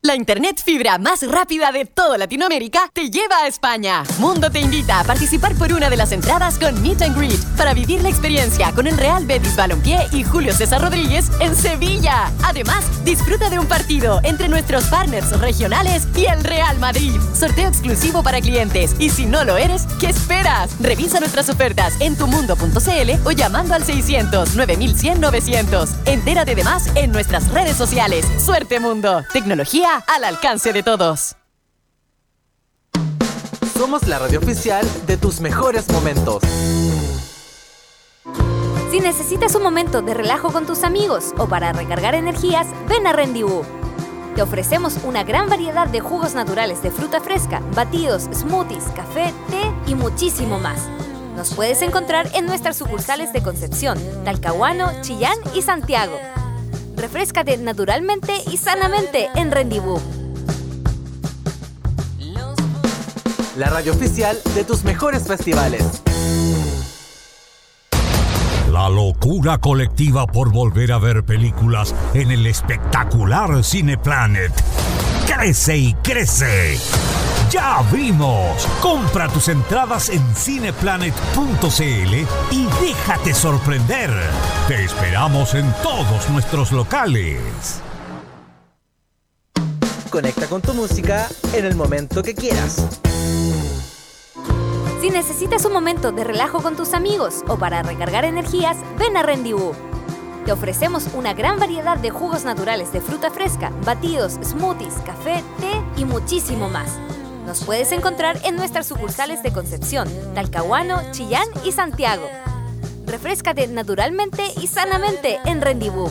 La 0.07 0.14
internet 0.14 0.62
fibra 0.64 0.99
más 0.99 1.27
rápida 1.27 1.73
de 1.73 1.85
toda 1.85 2.16
Latinoamérica 2.16 2.88
te 2.92 3.11
lleva 3.11 3.38
a 3.38 3.49
España. 3.49 4.05
Mundo 4.21 4.53
te 4.53 4.61
invita 4.61 5.01
a 5.01 5.05
participar 5.05 5.57
por 5.57 5.73
una 5.73 5.90
de 5.90 5.97
las 5.97 6.12
entradas 6.12 6.61
con 6.61 6.81
Meet 6.81 7.03
and 7.03 7.19
Greet 7.19 7.45
para 7.57 7.75
vivir 7.75 8.01
la 8.03 8.09
experiencia 8.09 8.71
con 8.71 8.87
el 8.87 8.97
Real 8.97 9.27
Betis 9.27 9.57
Balompié 9.57 10.07
y 10.12 10.23
Julio 10.23 10.53
César 10.53 10.81
Rodríguez 10.81 11.29
en 11.40 11.57
Sevilla. 11.57 12.31
Además, 12.45 12.85
disfruta 13.05 13.51
de 13.51 13.59
un 13.59 13.66
partido 13.66 14.21
entre 14.23 14.49
nuestros 14.49 14.85
partners 14.85 15.40
regionales 15.40 16.07
y 16.14 16.27
el 16.27 16.45
Real 16.45 16.79
Madrid. 16.79 17.21
Sorteo 17.35 17.69
exclusivo 17.69 18.23
para 18.23 18.40
clientes. 18.40 18.95
Y 19.01 19.11
si 19.11 19.27
no 19.27 19.42
lo 19.42 19.57
eres, 19.57 19.88
¿qué 19.99 20.11
esperas? 20.11 20.71
Revisa 20.79 21.19
nuestras 21.19 21.49
ofertas 21.49 22.01
en 22.01 22.16
tumundo.cl 22.16 23.11
o 23.27 23.33
llamando 23.33 23.75
al 23.75 23.83
600 23.83 24.55
9100 24.55 25.21
900. 25.21 25.90
Entérate 26.05 26.55
de 26.55 26.62
más 26.62 26.95
en 26.95 27.11
nuestras 27.11 27.49
redes 27.49 27.77
sociales. 27.77 28.25
Suerte 28.38 28.79
Mundo. 28.79 29.25
Tecnología 29.33 29.95
al 30.06 30.24
alcance 30.24 30.72
de 30.72 30.82
todos. 30.82 31.37
Somos 33.76 34.06
la 34.09 34.18
radio 34.18 34.38
oficial 34.38 34.87
de 35.06 35.16
tus 35.16 35.40
mejores 35.40 35.90
momentos. 35.90 36.42
Si 38.90 39.00
necesitas 39.00 39.54
un 39.54 39.62
momento 39.62 40.00
de 40.00 40.14
relajo 40.14 40.50
con 40.52 40.66
tus 40.66 40.82
amigos 40.82 41.35
o 41.37 41.46
para 41.48 41.72
recargar 41.72 42.14
energías, 42.14 42.66
ven 42.88 43.06
a 43.06 43.12
Rendezvous. 43.12 43.66
Te 44.35 44.42
ofrecemos 44.42 44.98
una 45.04 45.24
gran 45.24 45.48
variedad 45.48 45.87
de 45.88 46.00
jugos 46.00 46.35
naturales 46.35 46.82
de 46.82 46.90
fruta 46.90 47.20
fresca, 47.20 47.61
batidos, 47.74 48.24
smoothies, 48.32 48.85
café, 48.94 49.32
té 49.50 49.90
y 49.90 49.94
muchísimo 49.94 50.59
más. 50.59 50.88
Nos 51.37 51.52
puedes 51.52 51.82
encontrar 51.82 52.30
en 52.35 52.46
nuestras 52.46 52.76
sucursales 52.76 53.32
de 53.32 53.42
Concepción, 53.42 53.98
Talcahuano, 54.24 54.90
Chillán 55.02 55.37
y 55.54 55.62
Santiago. 55.62 56.18
Refrescate 56.96 57.56
naturalmente 57.59 58.32
y 58.50 58.56
sanamente 58.56 59.28
en 59.35 59.50
Rendezvous. 59.50 60.00
La 63.56 63.70
radio 63.70 63.92
oficial 63.92 64.38
de 64.54 64.64
tus 64.64 64.85
mejores 64.85 65.26
festivales. 65.26 66.02
La 68.70 68.88
locura 68.90 69.59
colectiva 69.59 70.26
por 70.26 70.52
volver 70.52 70.92
a 70.92 70.98
ver 70.98 71.24
películas 71.24 71.94
en 72.12 72.30
el 72.30 72.46
espectacular 72.46 73.64
Cineplanet. 73.64 74.52
Crece 75.26 75.76
y 75.76 75.94
crece. 75.94 76.78
Ya 77.57 77.83
vimos. 77.90 78.66
Compra 78.83 79.29
tus 79.29 79.49
entradas 79.49 80.11
en 80.11 80.23
cineplanet.cl 80.35 82.14
y 82.51 82.66
déjate 82.83 83.33
sorprender. 83.33 84.11
Te 84.69 84.85
esperamos 84.85 85.55
en 85.55 85.73
todos 85.83 86.29
nuestros 86.29 86.71
locales. 86.71 87.81
Conecta 90.11 90.47
con 90.49 90.61
tu 90.61 90.75
música 90.75 91.29
en 91.55 91.64
el 91.64 91.75
momento 91.77 92.23
que 92.23 92.35
quieras. 92.35 92.87
Si 95.01 95.09
necesitas 95.09 95.64
un 95.64 95.73
momento 95.73 96.12
de 96.12 96.25
relajo 96.25 96.61
con 96.61 96.77
tus 96.77 96.92
amigos 96.92 97.37
o 97.49 97.57
para 97.57 97.83
recargar 97.83 98.27
energías, 98.27 98.77
ven 98.99 99.16
a 99.16 99.23
Rendezvous. 99.23 99.75
Te 100.45 100.53
ofrecemos 100.53 101.09
una 101.14 101.33
gran 101.33 101.59
variedad 101.59 101.97
de 101.97 102.11
jugos 102.11 102.45
naturales 102.45 102.92
de 102.92 103.01
fruta 103.01 103.31
fresca, 103.31 103.73
batidos, 103.87 104.35
smoothies, 104.45 104.97
café, 105.07 105.42
té 105.59 105.83
y 105.97 106.05
muchísimo 106.05 106.69
más. 106.69 106.99
Nos 107.46 107.62
puedes 107.62 107.92
encontrar 107.92 108.40
en 108.44 108.56
nuestras 108.56 108.87
sucursales 108.87 109.42
de 109.44 109.52
Concepción, 109.52 110.09
Talcahuano, 110.35 111.00
Chillán 111.12 111.46
y 111.64 111.70
Santiago. 111.70 112.28
Refrescate 113.06 113.68
naturalmente 113.68 114.42
y 114.61 114.66
sanamente 114.66 115.38
en 115.44 115.61
Rendezvous. 115.61 116.11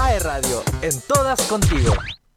AE 0.00 0.18
Radio, 0.20 0.62
en 0.80 0.98
todas 1.02 1.42
contigo. 1.42 1.92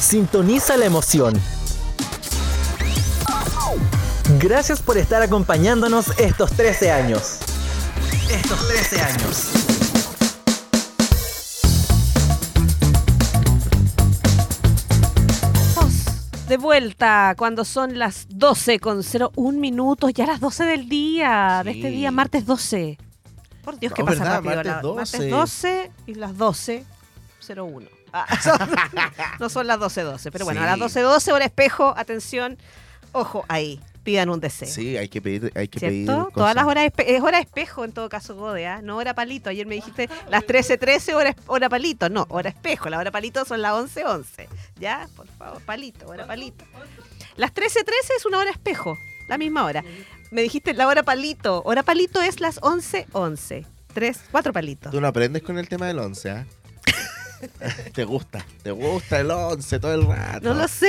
Sintoniza 0.00 0.76
la 0.76 0.86
emoción. 0.86 1.34
Gracias 4.38 4.80
por 4.80 4.96
estar 4.98 5.22
acompañándonos 5.22 6.18
estos 6.18 6.52
13 6.52 6.90
años. 6.90 7.38
Estos 8.30 8.66
13 8.68 9.00
años. 9.00 9.46
De 16.48 16.56
vuelta 16.56 17.34
cuando 17.38 17.64
son 17.64 17.96
las 17.98 18.26
12 18.28 18.80
con 18.80 19.02
01 19.04 19.58
minutos, 19.60 20.12
ya 20.12 20.26
las 20.26 20.40
12 20.40 20.64
del 20.64 20.88
día, 20.88 21.62
de 21.64 21.70
este 21.70 21.90
día, 21.90 22.10
martes 22.10 22.44
12. 22.44 22.98
Por 23.62 23.78
Dios, 23.78 23.92
que 23.92 24.02
No, 24.02 24.06
pasa 24.06 24.40
¿verdad? 24.40 24.42
rápido. 24.42 24.54
Martes 24.56 24.72
la- 24.72 24.82
12. 24.82 24.96
martes 25.18 25.30
12 25.30 25.92
y 26.06 26.14
las 26.14 26.36
12. 26.36 26.84
12.01. 27.40 27.88
Ah, 28.12 28.26
son- 28.42 28.58
no 29.38 29.48
son 29.48 29.66
las 29.66 29.78
12.12, 29.78 30.30
pero 30.32 30.44
bueno, 30.44 30.60
Sí. 30.60 30.66
a 30.66 30.76
las 30.76 30.78
12.12 30.78 31.32
hora 31.32 31.44
espejo, 31.44 31.94
atención, 31.96 32.58
ojo 33.12 33.44
ahí, 33.48 33.80
pidan 34.02 34.30
un 34.30 34.40
deseo. 34.40 34.68
Sí, 34.68 34.96
hay 34.96 35.08
que 35.08 35.20
pedir, 35.20 35.52
hay 35.54 35.68
que 35.68 35.78
pedir. 35.80 36.06
Todas 36.34 36.54
las 36.54 36.64
horas 36.64 36.84
espe- 36.86 37.04
es 37.06 37.20
hora 37.22 37.38
espejo 37.38 37.84
en 37.84 37.92
todo 37.92 38.08
caso, 38.08 38.34
Gode, 38.34 38.66
¿ah? 38.66 38.80
no 38.82 38.96
hora 38.96 39.14
palito. 39.14 39.50
Ayer 39.50 39.66
me 39.66 39.74
dijiste 39.74 40.08
las 40.28 40.44
13.13 40.44 41.14
hora, 41.14 41.30
es- 41.30 41.36
hora 41.46 41.68
palito. 41.68 42.08
No, 42.08 42.26
hora 42.30 42.48
espejo. 42.50 42.88
La 42.88 42.98
hora 42.98 43.10
palito 43.10 43.44
son 43.44 43.60
las 43.62 43.72
11.11. 43.72 44.48
¿Ya? 44.78 45.08
Por 45.16 45.26
favor, 45.28 45.60
palito, 45.62 46.06
hora 46.08 46.26
palito. 46.26 46.64
Las 47.36 47.52
13.13 47.54 48.16
es 48.16 48.26
una 48.26 48.38
hora 48.38 48.50
espejo, 48.50 48.98
la 49.28 49.38
misma 49.38 49.64
hora. 49.64 49.84
Me 50.30 50.42
dijiste 50.42 50.74
la 50.74 50.86
hora 50.86 51.02
palito. 51.02 51.62
Hora 51.64 51.82
palito 51.82 52.22
es 52.22 52.40
las 52.40 52.60
11.11. 52.60 53.66
Tres, 53.92 54.20
cuatro 54.30 54.52
palitos. 54.52 54.92
Tú 54.92 55.00
no 55.00 55.08
aprendes 55.08 55.42
con 55.42 55.58
el 55.58 55.68
tema 55.68 55.86
del 55.88 55.98
11, 55.98 56.30
¿ah? 56.30 56.46
te 57.94 58.04
gusta, 58.04 58.44
te 58.62 58.70
gusta 58.70 59.20
el 59.20 59.30
11 59.30 59.80
todo 59.80 59.94
el 59.94 60.06
rato. 60.06 60.40
No 60.48 60.54
lo 60.54 60.68
sé, 60.68 60.86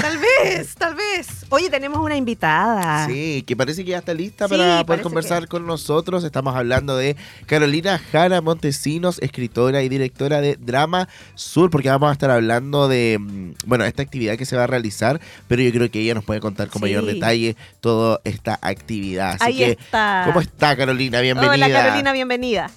tal 0.00 0.18
vez, 0.18 0.74
tal 0.74 0.94
vez. 0.94 1.28
Oye, 1.50 1.68
tenemos 1.68 1.98
una 1.98 2.16
invitada. 2.16 3.06
Sí, 3.06 3.42
que 3.46 3.56
parece 3.56 3.84
que 3.84 3.90
ya 3.90 3.98
está 3.98 4.14
lista 4.14 4.48
Sí, 4.48 4.54
para 4.54 4.84
poder 4.84 5.02
conversar 5.02 5.48
con 5.48 5.66
nosotros. 5.66 6.24
Estamos 6.24 6.56
hablando 6.56 6.96
de 6.96 7.16
Carolina 7.46 8.00
Jara 8.10 8.40
Montesinos, 8.40 9.18
escritora 9.20 9.82
y 9.82 9.88
directora 9.88 10.40
de 10.40 10.56
Drama 10.56 11.08
Sur, 11.34 11.70
porque 11.70 11.90
vamos 11.90 12.08
a 12.08 12.12
estar 12.12 12.30
hablando 12.30 12.88
de, 12.88 13.18
mm, 13.20 13.52
bueno, 13.66 13.84
esta 13.84 14.02
actividad 14.02 14.36
que 14.36 14.46
se 14.46 14.56
va 14.56 14.64
a 14.64 14.68
realizar, 14.68 15.20
pero 15.48 15.62
yo 15.62 15.70
creo 15.72 15.90
que 15.90 16.00
ella 16.00 16.14
nos 16.14 16.24
puede 16.24 16.40
contar 16.40 16.68
con 16.68 16.80
Sí. 16.80 16.84
mayor 16.84 17.04
detalle 17.04 17.56
toda 17.80 18.20
esta 18.24 18.58
actividad. 18.62 19.34
Así 19.34 19.44
Ahí 19.44 19.56
que, 19.58 19.70
está. 19.72 20.22
¿cómo 20.26 20.40
está 20.40 20.76
Carolina? 20.76 21.20
Bienvenida. 21.20 21.52
Hola 21.52 21.68
Carolina, 21.70 22.12
bienvenida. 22.12 22.70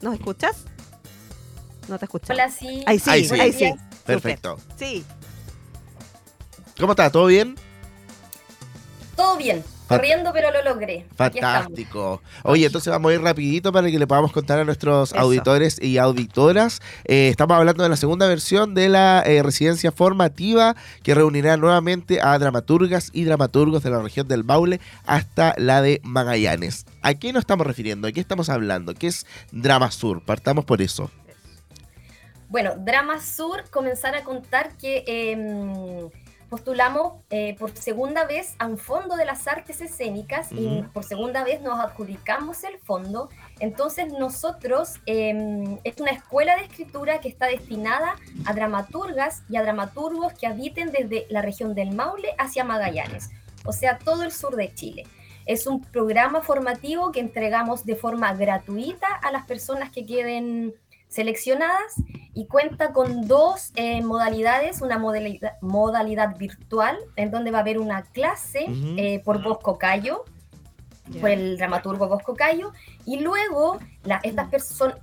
¿Nos 0.00 0.14
escuchas? 0.14 0.64
No 1.88 1.98
te 1.98 2.04
escuchas. 2.06 2.30
Hola, 2.30 2.50
sí. 2.50 2.82
Ahí 2.86 2.98
sí, 2.98 3.10
Ahí 3.10 3.24
sí. 3.24 3.40
ahí 3.40 3.52
sí. 3.52 3.74
Perfecto. 4.06 4.58
Sí. 4.78 5.04
¿Cómo 6.78 6.92
está? 6.92 7.10
¿Todo 7.10 7.26
bien? 7.26 7.54
Todo 9.16 9.36
bien. 9.36 9.62
Corriendo, 9.86 10.32
pero 10.32 10.50
lo 10.50 10.62
logré. 10.64 11.06
Fantástico. 11.14 12.22
Oye, 12.42 12.64
entonces 12.66 12.90
vamos 12.90 13.10
a 13.10 13.14
ir 13.14 13.20
rapidito 13.20 13.70
para 13.70 13.90
que 13.90 13.98
le 13.98 14.06
podamos 14.06 14.32
contar 14.32 14.58
a 14.58 14.64
nuestros 14.64 15.12
Eso. 15.12 15.20
auditores 15.20 15.80
y 15.80 15.98
auditoras. 15.98 16.80
Eh, 17.04 17.28
estamos 17.28 17.56
hablando 17.58 17.82
de 17.82 17.90
la 17.90 17.96
segunda 17.96 18.26
versión 18.26 18.74
de 18.74 18.88
la 18.88 19.22
eh, 19.26 19.42
residencia 19.42 19.92
formativa 19.92 20.74
que 21.02 21.14
reunirá 21.14 21.58
nuevamente 21.58 22.20
a 22.22 22.38
dramaturgas 22.38 23.10
y 23.12 23.24
dramaturgos 23.24 23.82
de 23.82 23.90
la 23.90 24.00
región 24.00 24.26
del 24.26 24.42
Maule 24.42 24.80
hasta 25.04 25.54
la 25.58 25.82
de 25.82 26.00
Magallanes. 26.02 26.86
¿A 27.02 27.12
qué 27.14 27.34
nos 27.34 27.40
estamos 27.42 27.66
refiriendo? 27.66 28.08
¿A 28.08 28.12
qué 28.12 28.20
estamos 28.20 28.48
hablando? 28.48 28.94
¿Qué 28.94 29.08
es 29.08 29.26
Drama 29.52 29.90
Sur? 29.90 30.22
Partamos 30.24 30.64
por 30.64 30.80
eso. 30.80 31.10
Bueno, 32.48 32.74
Drama 32.76 33.20
Sur, 33.20 33.68
comenzar 33.70 34.14
a 34.14 34.24
contar 34.24 34.76
que 34.76 35.04
em, 35.06 36.10
postulamos 36.48 37.14
eh, 37.30 37.56
por 37.58 37.76
segunda 37.76 38.26
vez 38.26 38.54
a 38.58 38.66
un 38.66 38.78
fondo 38.78 39.16
de 39.16 39.24
las 39.24 39.48
artes 39.48 39.80
escénicas 39.80 40.52
y 40.52 40.84
por 40.92 41.02
segunda 41.02 41.42
vez 41.42 41.60
nos 41.62 41.80
adjudicamos 41.80 42.62
el 42.64 42.78
fondo. 42.78 43.28
Entonces 43.58 44.12
nosotros, 44.12 45.00
em, 45.06 45.78
es 45.82 45.98
una 46.00 46.12
escuela 46.12 46.56
de 46.56 46.62
escritura 46.62 47.20
que 47.20 47.28
está 47.28 47.46
destinada 47.46 48.14
a 48.44 48.52
dramaturgas 48.52 49.42
y 49.48 49.56
a 49.56 49.62
dramaturgos 49.62 50.34
que 50.34 50.46
habiten 50.46 50.92
desde 50.92 51.26
la 51.28 51.42
región 51.42 51.74
del 51.74 51.90
Maule 51.92 52.34
hacia 52.38 52.62
Magallanes, 52.62 53.30
o 53.64 53.72
sea, 53.72 53.98
todo 53.98 54.22
el 54.22 54.30
sur 54.30 54.54
de 54.54 54.72
Chile. 54.72 55.04
Es 55.46 55.66
un 55.66 55.82
programa 55.82 56.40
formativo 56.40 57.12
que 57.12 57.20
entregamos 57.20 57.84
de 57.84 57.96
forma 57.96 58.32
gratuita 58.32 59.08
a 59.08 59.30
las 59.30 59.44
personas 59.44 59.90
que 59.90 60.06
queden 60.06 60.74
seleccionadas 61.14 61.94
y 62.34 62.46
cuenta 62.46 62.92
con 62.92 63.28
dos 63.28 63.70
eh, 63.76 64.02
modalidades, 64.02 64.82
una 64.82 64.98
modalidad, 64.98 65.52
modalidad 65.60 66.36
virtual 66.36 66.98
en 67.16 67.30
donde 67.30 67.50
va 67.52 67.58
a 67.58 67.60
haber 67.60 67.78
una 67.78 68.02
clase 68.02 68.66
eh, 68.98 69.20
por 69.24 69.42
Bosco 69.42 69.78
Cayo, 69.78 70.24
por 71.20 71.30
el 71.30 71.56
dramaturgo 71.56 72.08
Bosco 72.08 72.34
Cayo, 72.34 72.72
y 73.04 73.20
luego 73.20 73.78
la- 74.04 74.20
estas 74.22 74.48
personas, 74.48 74.96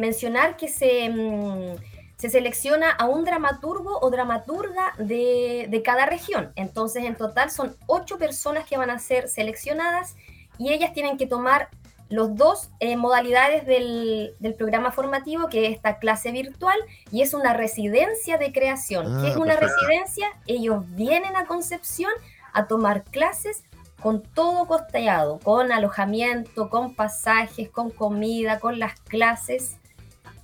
mencionar 0.00 0.56
que 0.56 0.66
se, 0.66 1.08
mm, 1.08 1.76
se 2.16 2.28
selecciona 2.30 2.90
a 2.90 3.06
un 3.06 3.24
dramaturgo 3.24 4.00
o 4.00 4.10
dramaturga 4.10 4.92
de, 4.98 5.66
de 5.70 5.82
cada 5.82 6.04
región. 6.06 6.50
Entonces, 6.56 7.04
en 7.04 7.14
total 7.14 7.50
son 7.52 7.76
ocho 7.86 8.18
personas 8.18 8.64
que 8.66 8.76
van 8.76 8.90
a 8.90 8.98
ser 8.98 9.28
seleccionadas 9.28 10.16
y 10.58 10.72
ellas 10.72 10.92
tienen 10.92 11.16
que 11.16 11.26
tomar 11.28 11.68
los 12.10 12.34
dos 12.36 12.70
eh, 12.80 12.96
modalidades 12.96 13.66
del, 13.66 14.34
del 14.38 14.54
programa 14.54 14.92
formativo, 14.92 15.48
que 15.48 15.66
es 15.66 15.76
esta 15.76 15.98
clase 15.98 16.32
virtual, 16.32 16.78
y 17.10 17.22
es 17.22 17.34
una 17.34 17.52
residencia 17.52 18.38
de 18.38 18.52
creación. 18.52 19.06
Ah, 19.06 19.22
que 19.22 19.30
es 19.30 19.36
una 19.36 19.56
perfecto. 19.56 19.86
residencia? 19.86 20.28
Ellos 20.46 20.84
vienen 20.88 21.36
a 21.36 21.46
Concepción 21.46 22.10
a 22.52 22.66
tomar 22.66 23.04
clases 23.04 23.64
con 24.00 24.22
todo 24.22 24.66
costeado, 24.66 25.38
con 25.40 25.72
alojamiento, 25.72 26.70
con 26.70 26.94
pasajes, 26.94 27.68
con 27.68 27.90
comida, 27.90 28.60
con 28.60 28.78
las 28.78 28.98
clases, 29.00 29.76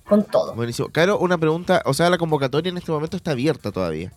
con 0.07 0.23
todo. 0.23 0.53
Buenísimo. 0.55 0.89
Caro, 0.89 1.17
una 1.17 1.37
pregunta. 1.37 1.81
O 1.85 1.93
sea, 1.93 2.09
la 2.09 2.17
convocatoria 2.17 2.69
en 2.69 2.77
este 2.77 2.91
momento 2.91 3.17
está 3.17 3.31
abierta 3.31 3.71
todavía. 3.71 4.11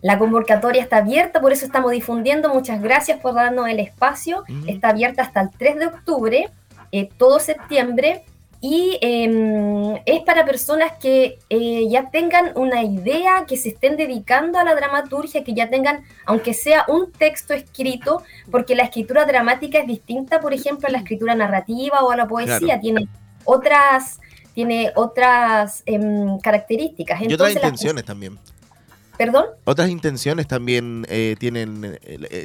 La 0.00 0.18
convocatoria 0.18 0.82
está 0.82 0.98
abierta, 0.98 1.40
por 1.40 1.52
eso 1.52 1.66
estamos 1.66 1.90
difundiendo. 1.90 2.52
Muchas 2.52 2.80
gracias 2.80 3.20
por 3.20 3.34
darnos 3.34 3.68
el 3.68 3.80
espacio. 3.80 4.44
Está 4.66 4.90
abierta 4.90 5.22
hasta 5.22 5.40
el 5.40 5.50
3 5.50 5.78
de 5.78 5.86
octubre, 5.86 6.50
eh, 6.92 7.08
todo 7.18 7.38
septiembre. 7.40 8.24
Y 8.60 8.98
eh, 9.02 10.02
es 10.04 10.20
para 10.22 10.44
personas 10.44 10.92
que 11.00 11.38
eh, 11.48 11.88
ya 11.88 12.10
tengan 12.10 12.50
una 12.56 12.82
idea, 12.82 13.44
que 13.46 13.56
se 13.56 13.68
estén 13.68 13.96
dedicando 13.96 14.58
a 14.58 14.64
la 14.64 14.74
dramaturgia, 14.74 15.44
que 15.44 15.54
ya 15.54 15.70
tengan, 15.70 16.02
aunque 16.26 16.54
sea 16.54 16.84
un 16.88 17.12
texto 17.12 17.54
escrito, 17.54 18.24
porque 18.50 18.74
la 18.74 18.82
escritura 18.82 19.24
dramática 19.26 19.78
es 19.78 19.86
distinta, 19.86 20.40
por 20.40 20.52
ejemplo, 20.54 20.88
a 20.88 20.90
la 20.90 20.98
escritura 20.98 21.36
narrativa 21.36 22.02
o 22.02 22.10
a 22.10 22.16
la 22.16 22.26
poesía. 22.26 22.58
Claro. 22.58 22.80
Tiene 22.80 23.08
otras, 23.44 24.18
tiene 24.54 24.90
otras 24.96 25.84
em, 25.86 26.40
características. 26.40 27.20
y 27.20 27.26
otras 27.26 27.32
Entonces, 27.32 27.54
las- 27.54 27.64
intenciones 27.64 28.04
también. 28.04 28.38
¿Perdón? 29.16 29.46
Otras 29.64 29.88
intenciones 29.88 30.48
también 30.48 31.06
eh, 31.08 31.36
tienen 31.38 31.96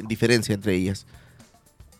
diferencia 0.06 0.54
entre 0.54 0.74
ellas. 0.74 1.06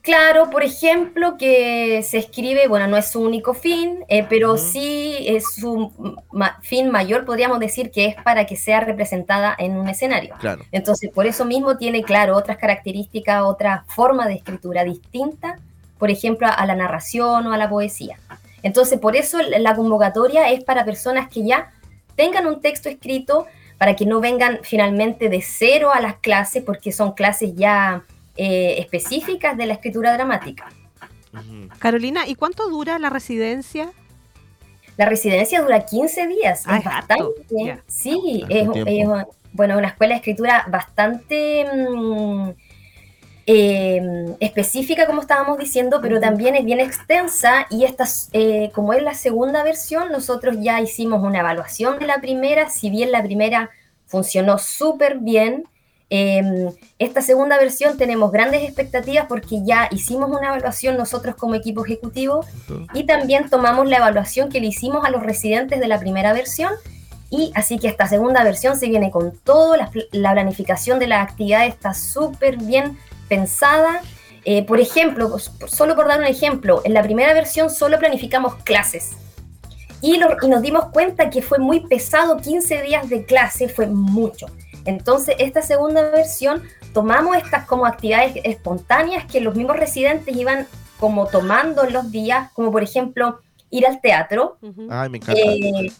Claro, 0.05 0.51
por 0.51 0.62
ejemplo, 0.62 1.38
que 1.38 2.03
se 2.03 2.19
escribe, 2.19 2.69
bueno, 2.69 2.87
no 2.87 2.99
es 2.99 3.11
su 3.11 3.23
único 3.23 3.55
fin, 3.55 4.05
eh, 4.09 4.27
pero 4.29 4.59
sí 4.59 5.17
es 5.27 5.55
su 5.55 5.90
ma- 6.31 6.59
fin 6.61 6.90
mayor, 6.90 7.25
podríamos 7.25 7.59
decir 7.59 7.90
que 7.90 8.05
es 8.05 8.14
para 8.23 8.45
que 8.45 8.55
sea 8.55 8.81
representada 8.81 9.57
en 9.59 9.79
un 9.79 9.88
escenario. 9.88 10.35
Claro. 10.38 10.62
Entonces, 10.73 11.11
por 11.11 11.27
eso 11.27 11.47
mismo 11.47 11.79
tiene, 11.79 12.03
claro, 12.03 12.37
otras 12.37 12.59
características, 12.59 13.45
otra 13.45 13.87
forma 13.88 14.27
de 14.29 14.35
escritura 14.35 14.85
distinta, 14.85 15.59
por 15.99 16.11
ejemplo, 16.11 16.49
a 16.55 16.67
la 16.67 16.75
narración 16.75 17.47
o 17.47 17.55
a 17.55 17.57
la 17.57 17.71
poesía. 17.71 18.19
Entonces, 18.62 18.99
por 18.99 19.17
eso 19.17 19.40
la 19.40 19.59
la 19.59 19.75
convocatoria 19.75 20.51
es 20.51 20.62
para 20.64 20.85
personas 20.85 21.31
que 21.31 21.45
ya 21.47 21.73
tengan 22.14 22.47
un 22.47 22.61
texto 22.61 22.90
escrito, 22.90 23.47
para 23.79 23.97
que 23.97 24.05
no 24.05 24.21
vengan 24.21 24.59
finalmente 24.64 25.31
de 25.31 25.40
cero 25.40 25.93
a 25.95 26.01
las 26.03 26.17
clases, 26.17 26.62
porque 26.62 26.93
son 26.93 27.12
clases 27.12 27.55
ya 27.57 28.03
eh, 28.37 28.77
específicas 28.79 29.57
de 29.57 29.66
la 29.66 29.75
escritura 29.75 30.12
dramática. 30.14 30.68
Carolina, 31.79 32.27
¿y 32.27 32.35
cuánto 32.37 32.68
dura 32.68 32.99
la 32.99 33.11
residencia? 33.11 33.90
La 34.97 35.07
residencia 35.07 35.61
dura 35.61 35.85
15 35.85 36.27
días, 36.29 36.62
Ah, 36.66 36.79
es 36.79 36.85
bastante. 36.85 37.83
Sí, 37.88 38.44
es, 38.49 38.68
bueno, 39.53 39.79
una 39.79 39.88
escuela 39.88 40.14
de 40.14 40.18
escritura 40.18 40.66
bastante 40.68 41.64
mm, 41.64 42.51
eh, 43.47 44.37
específica, 44.40 45.07
como 45.07 45.20
estábamos 45.20 45.59
diciendo, 45.59 46.01
pero 46.01 46.18
también 46.20 46.55
es 46.55 46.64
bien 46.64 46.81
extensa 46.81 47.66
y 47.70 47.85
esta, 47.85 48.05
eh, 48.33 48.70
como 48.75 48.92
es 48.94 49.03
la 49.03 49.14
segunda 49.14 49.62
versión, 49.62 50.11
nosotros 50.11 50.57
ya 50.61 50.81
hicimos 50.81 51.23
una 51.23 51.40
evaluación 51.40 51.99
de 51.99 52.07
la 52.07 52.20
primera, 52.20 52.70
si 52.70 52.90
bien 52.90 53.12
la 53.12 53.23
primera 53.23 53.70
funcionó 54.07 54.59
súper 54.59 55.18
bien, 55.18 55.64
eh, 56.16 56.42
esta 56.98 57.20
segunda 57.22 57.57
versión 57.59 57.96
tenemos 57.96 58.31
grandes 58.31 58.62
expectativas 58.62 59.27
porque 59.29 59.57
ya 59.64 59.88
hicimos 59.90 60.29
una 60.31 60.46
evaluación 60.48 60.96
nosotros 60.96 61.35
como 61.35 61.55
equipo 61.57 61.85
ejecutivo 61.85 62.44
y 62.94 63.05
también 63.05 63.50
tomamos 63.50 63.88
la 63.88 63.96
evaluación 63.96 64.48
que 64.48 64.61
le 64.61 64.68
hicimos 64.68 65.05
a 65.05 65.11
los 65.11 65.22
residentes 65.22 65.81
de 65.81 65.88
la 65.88 65.98
primera 65.98 66.33
versión 66.33 66.72
y 67.31 67.50
así 67.55 67.79
que 67.81 67.88
esta 67.88 68.07
segunda 68.07 68.44
versión 68.44 68.77
se 68.79 68.87
viene 68.88 69.11
con 69.11 69.33
todo, 69.50 69.77
la, 69.77 69.90
pl- 69.90 70.07
la 70.12 70.33
planificación 70.33 70.98
de 71.00 71.09
las 71.09 71.20
actividades 71.29 71.74
está 71.74 71.92
súper 71.94 72.59
bien 72.59 72.96
pensada. 73.29 74.00
Eh, 74.44 74.62
por 74.64 74.79
ejemplo, 74.79 75.37
solo 75.66 75.96
por 75.96 76.07
dar 76.07 76.18
un 76.20 76.27
ejemplo, 76.27 76.83
en 76.85 76.92
la 76.94 77.03
primera 77.03 77.33
versión 77.35 77.70
solo 77.70 77.98
planificamos 77.98 78.55
clases 78.62 79.12
y, 80.00 80.18
lo- 80.18 80.37
y 80.42 80.48
nos 80.48 80.61
dimos 80.62 80.85
cuenta 80.92 81.31
que 81.31 81.40
fue 81.42 81.59
muy 81.59 81.81
pesado, 81.81 82.37
15 82.37 82.83
días 82.83 83.09
de 83.09 83.24
clase 83.24 83.68
fue 83.68 83.87
mucho. 83.87 84.46
Entonces, 84.85 85.37
esta 85.38 85.62
segunda 85.62 86.11
versión 86.11 86.62
tomamos 86.92 87.37
estas 87.37 87.64
como 87.66 87.87
actividades 87.87 88.35
espontáneas 88.44 89.25
que 89.27 89.40
los 89.40 89.55
mismos 89.55 89.77
residentes 89.77 90.35
iban 90.37 90.66
como 91.01 91.27
tomando 91.27 91.85
en 91.85 91.92
los 91.92 92.11
días, 92.11 92.51
como 92.53 92.70
por 92.70 92.83
ejemplo 92.83 93.40
ir 93.70 93.87
al 93.87 94.01
teatro, 94.01 94.59
Ay, 94.88 95.09
me 95.09 95.18
encanta. 95.18 95.40
eh, 95.40 95.90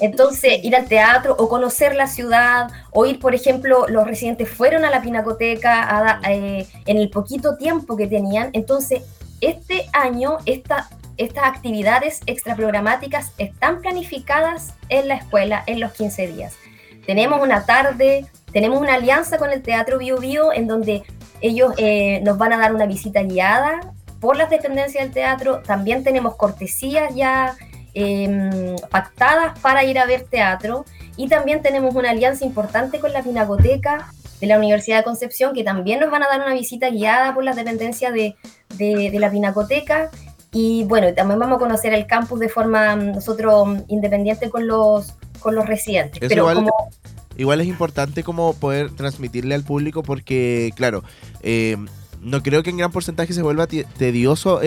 Entonces, 0.00 0.64
ir 0.64 0.74
al 0.74 0.86
teatro 0.86 1.36
o 1.38 1.48
conocer 1.48 1.94
la 1.94 2.06
ciudad, 2.06 2.70
o 2.90 3.06
ir, 3.06 3.20
por 3.20 3.34
ejemplo, 3.34 3.86
los 3.88 4.06
residentes 4.06 4.48
fueron 4.48 4.84
a 4.84 4.90
la 4.90 5.02
pinacoteca 5.02 6.18
a 6.18 6.32
eh, 6.32 6.66
en 6.86 6.96
el 6.96 7.10
poquito 7.10 7.56
tiempo 7.56 7.96
que 7.96 8.06
tenían. 8.06 8.50
Entonces, 8.54 9.02
este 9.40 9.86
año, 9.92 10.38
esta, 10.46 10.88
estas 11.18 11.44
actividades 11.44 12.20
extraprogramáticas 12.26 13.32
están 13.38 13.80
planificadas 13.80 14.74
en 14.88 15.08
la 15.08 15.14
escuela 15.16 15.62
en 15.66 15.80
los 15.80 15.92
15 15.92 16.26
días. 16.28 16.54
Tenemos 17.06 17.40
una 17.42 17.64
tarde, 17.64 18.26
tenemos 18.52 18.80
una 18.80 18.94
alianza 18.94 19.38
con 19.38 19.50
el 19.50 19.62
Teatro 19.62 19.98
Bio 19.98 20.18
Bio 20.18 20.52
en 20.52 20.66
donde 20.66 21.02
ellos 21.40 21.72
eh, 21.78 22.20
nos 22.24 22.38
van 22.38 22.52
a 22.52 22.58
dar 22.58 22.74
una 22.74 22.86
visita 22.86 23.22
guiada 23.22 23.80
por 24.20 24.36
las 24.36 24.50
dependencias 24.50 25.02
del 25.04 25.12
teatro. 25.12 25.62
También 25.66 26.04
tenemos 26.04 26.36
cortesías 26.36 27.14
ya 27.14 27.56
eh, 27.94 28.76
pactadas 28.90 29.58
para 29.60 29.84
ir 29.84 29.98
a 29.98 30.04
ver 30.06 30.22
teatro. 30.24 30.84
Y 31.16 31.28
también 31.28 31.62
tenemos 31.62 31.94
una 31.94 32.10
alianza 32.10 32.44
importante 32.44 33.00
con 33.00 33.12
la 33.12 33.22
Pinacoteca 33.22 34.12
de 34.40 34.46
la 34.46 34.56
Universidad 34.58 34.98
de 34.98 35.04
Concepción, 35.04 35.52
que 35.54 35.64
también 35.64 36.00
nos 36.00 36.10
van 36.10 36.22
a 36.22 36.28
dar 36.28 36.40
una 36.40 36.54
visita 36.54 36.88
guiada 36.90 37.34
por 37.34 37.44
las 37.44 37.56
dependencias 37.56 38.12
de, 38.12 38.36
de- 38.76 39.10
de 39.10 39.18
la 39.18 39.30
Pinacoteca. 39.30 40.10
Y 40.52 40.84
bueno, 40.84 41.12
también 41.14 41.38
vamos 41.38 41.56
a 41.56 41.58
conocer 41.58 41.92
el 41.94 42.06
campus 42.06 42.40
de 42.40 42.48
forma 42.48 42.96
mm, 42.96 43.12
nosotros 43.12 43.68
mm, 43.68 43.78
independiente 43.88 44.50
con 44.50 44.66
los, 44.66 45.14
con 45.40 45.54
los 45.54 45.66
residentes. 45.66 46.22
Eso 46.22 46.28
Pero 46.28 46.42
igual, 46.42 46.56
como 46.56 46.90
igual 47.36 47.60
es 47.60 47.66
importante 47.66 48.22
como 48.22 48.54
poder 48.54 48.90
transmitirle 48.90 49.54
al 49.54 49.64
público 49.64 50.02
porque, 50.02 50.72
claro, 50.76 51.02
eh, 51.42 51.76
no 52.20 52.42
creo 52.42 52.62
que 52.62 52.70
en 52.70 52.76
gran 52.76 52.92
porcentaje 52.92 53.32
se 53.32 53.42
vuelva 53.42 53.66
tedioso 53.66 54.60
eh, 54.62 54.64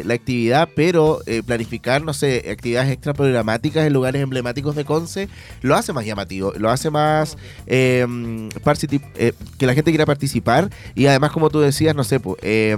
eh, 0.00 0.02
la 0.06 0.14
actividad, 0.14 0.68
pero 0.74 1.20
eh, 1.26 1.42
planificar, 1.44 2.02
no 2.02 2.14
sé, 2.14 2.44
actividades 2.50 2.90
extra 2.90 3.12
programáticas 3.12 3.86
en 3.86 3.92
lugares 3.92 4.22
emblemáticos 4.22 4.74
de 4.74 4.84
Conce 4.84 5.28
lo 5.60 5.74
hace 5.74 5.92
más 5.92 6.06
llamativo, 6.06 6.52
lo 6.56 6.70
hace 6.70 6.90
más 6.90 7.36
particip- 7.66 9.02
eh, 9.16 9.32
que 9.58 9.66
la 9.66 9.74
gente 9.74 9.90
quiera 9.90 10.06
participar 10.06 10.70
y 10.94 11.06
además, 11.06 11.32
como 11.32 11.50
tú 11.50 11.60
decías, 11.60 11.94
no 11.94 12.04
sé, 12.04 12.20
pues, 12.20 12.38
eh, 12.42 12.76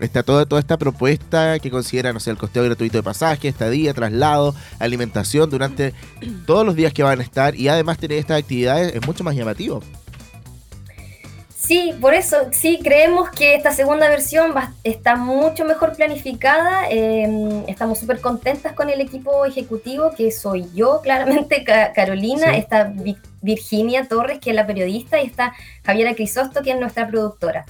está 0.00 0.22
toda, 0.22 0.46
toda 0.46 0.60
esta 0.60 0.76
propuesta 0.76 1.58
que 1.58 1.70
considera, 1.70 2.12
no 2.12 2.20
sé, 2.20 2.30
el 2.30 2.36
costeo 2.36 2.62
gratuito 2.64 2.98
de 2.98 3.02
pasaje, 3.02 3.48
estadía, 3.48 3.94
traslado, 3.94 4.54
alimentación 4.78 5.50
durante 5.50 5.92
todos 6.46 6.64
los 6.64 6.76
días 6.76 6.92
que 6.92 7.02
van 7.02 7.20
a 7.20 7.22
estar 7.22 7.56
y 7.56 7.68
además 7.68 7.98
tener 7.98 8.18
estas 8.18 8.38
actividades 8.38 8.94
es 8.94 9.06
mucho 9.06 9.24
más 9.24 9.34
llamativo. 9.34 9.82
Sí, 11.66 11.94
por 12.00 12.14
eso 12.14 12.36
sí 12.52 12.78
creemos 12.82 13.28
que 13.30 13.54
esta 13.56 13.72
segunda 13.72 14.08
versión 14.08 14.54
va- 14.56 14.72
está 14.84 15.16
mucho 15.16 15.64
mejor 15.64 15.96
planificada. 15.96 16.88
eh, 16.90 17.64
estamos 17.66 17.98
súper 17.98 18.20
contentas 18.20 18.72
con 18.72 18.88
el 18.88 19.00
equipo 19.00 19.44
ejecutivo, 19.44 20.12
que 20.16 20.30
soy 20.30 20.68
yo, 20.74 21.00
claramente, 21.02 21.64
Ca- 21.64 21.92
Carolina, 21.92 22.52
Sí. 22.52 22.58
está 22.58 22.84
Vi- 22.84 23.16
Virginia 23.42 24.06
Torres, 24.06 24.38
que 24.38 24.50
es 24.50 24.56
la 24.56 24.66
periodista, 24.66 25.20
y 25.20 25.26
está 25.26 25.54
Javiera 25.84 26.14
Crisosto, 26.14 26.62
que 26.62 26.70
es 26.70 26.78
nuestra 26.78 27.08
productora. 27.08 27.64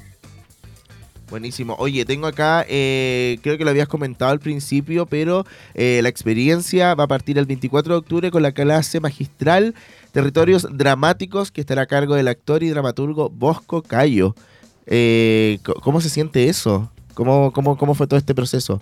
Buenísimo. 1.28 1.74
Oye, 1.80 2.04
tengo 2.04 2.28
acá, 2.28 2.64
eh, 2.68 3.38
creo 3.42 3.58
que 3.58 3.64
lo 3.64 3.70
habías 3.70 3.88
comentado 3.88 4.30
al 4.30 4.38
principio, 4.38 5.06
pero 5.06 5.44
eh, 5.74 5.98
la 6.02 6.08
experiencia 6.08 6.94
va 6.94 7.04
a 7.04 7.08
partir 7.08 7.36
el 7.36 7.46
24 7.46 7.94
de 7.94 7.98
octubre 7.98 8.30
con 8.30 8.42
la 8.42 8.52
clase 8.52 9.00
magistral 9.00 9.74
Territorios 10.12 10.68
Dramáticos 10.70 11.50
que 11.50 11.60
estará 11.60 11.82
a 11.82 11.86
cargo 11.86 12.14
del 12.14 12.28
actor 12.28 12.62
y 12.62 12.68
dramaturgo 12.68 13.28
Bosco 13.28 13.82
Cayo. 13.82 14.36
Eh, 14.86 15.58
¿Cómo 15.82 16.00
se 16.00 16.10
siente 16.10 16.48
eso? 16.48 16.90
¿Cómo, 17.14 17.52
cómo, 17.52 17.76
¿Cómo 17.76 17.94
fue 17.94 18.06
todo 18.06 18.18
este 18.18 18.34
proceso? 18.34 18.80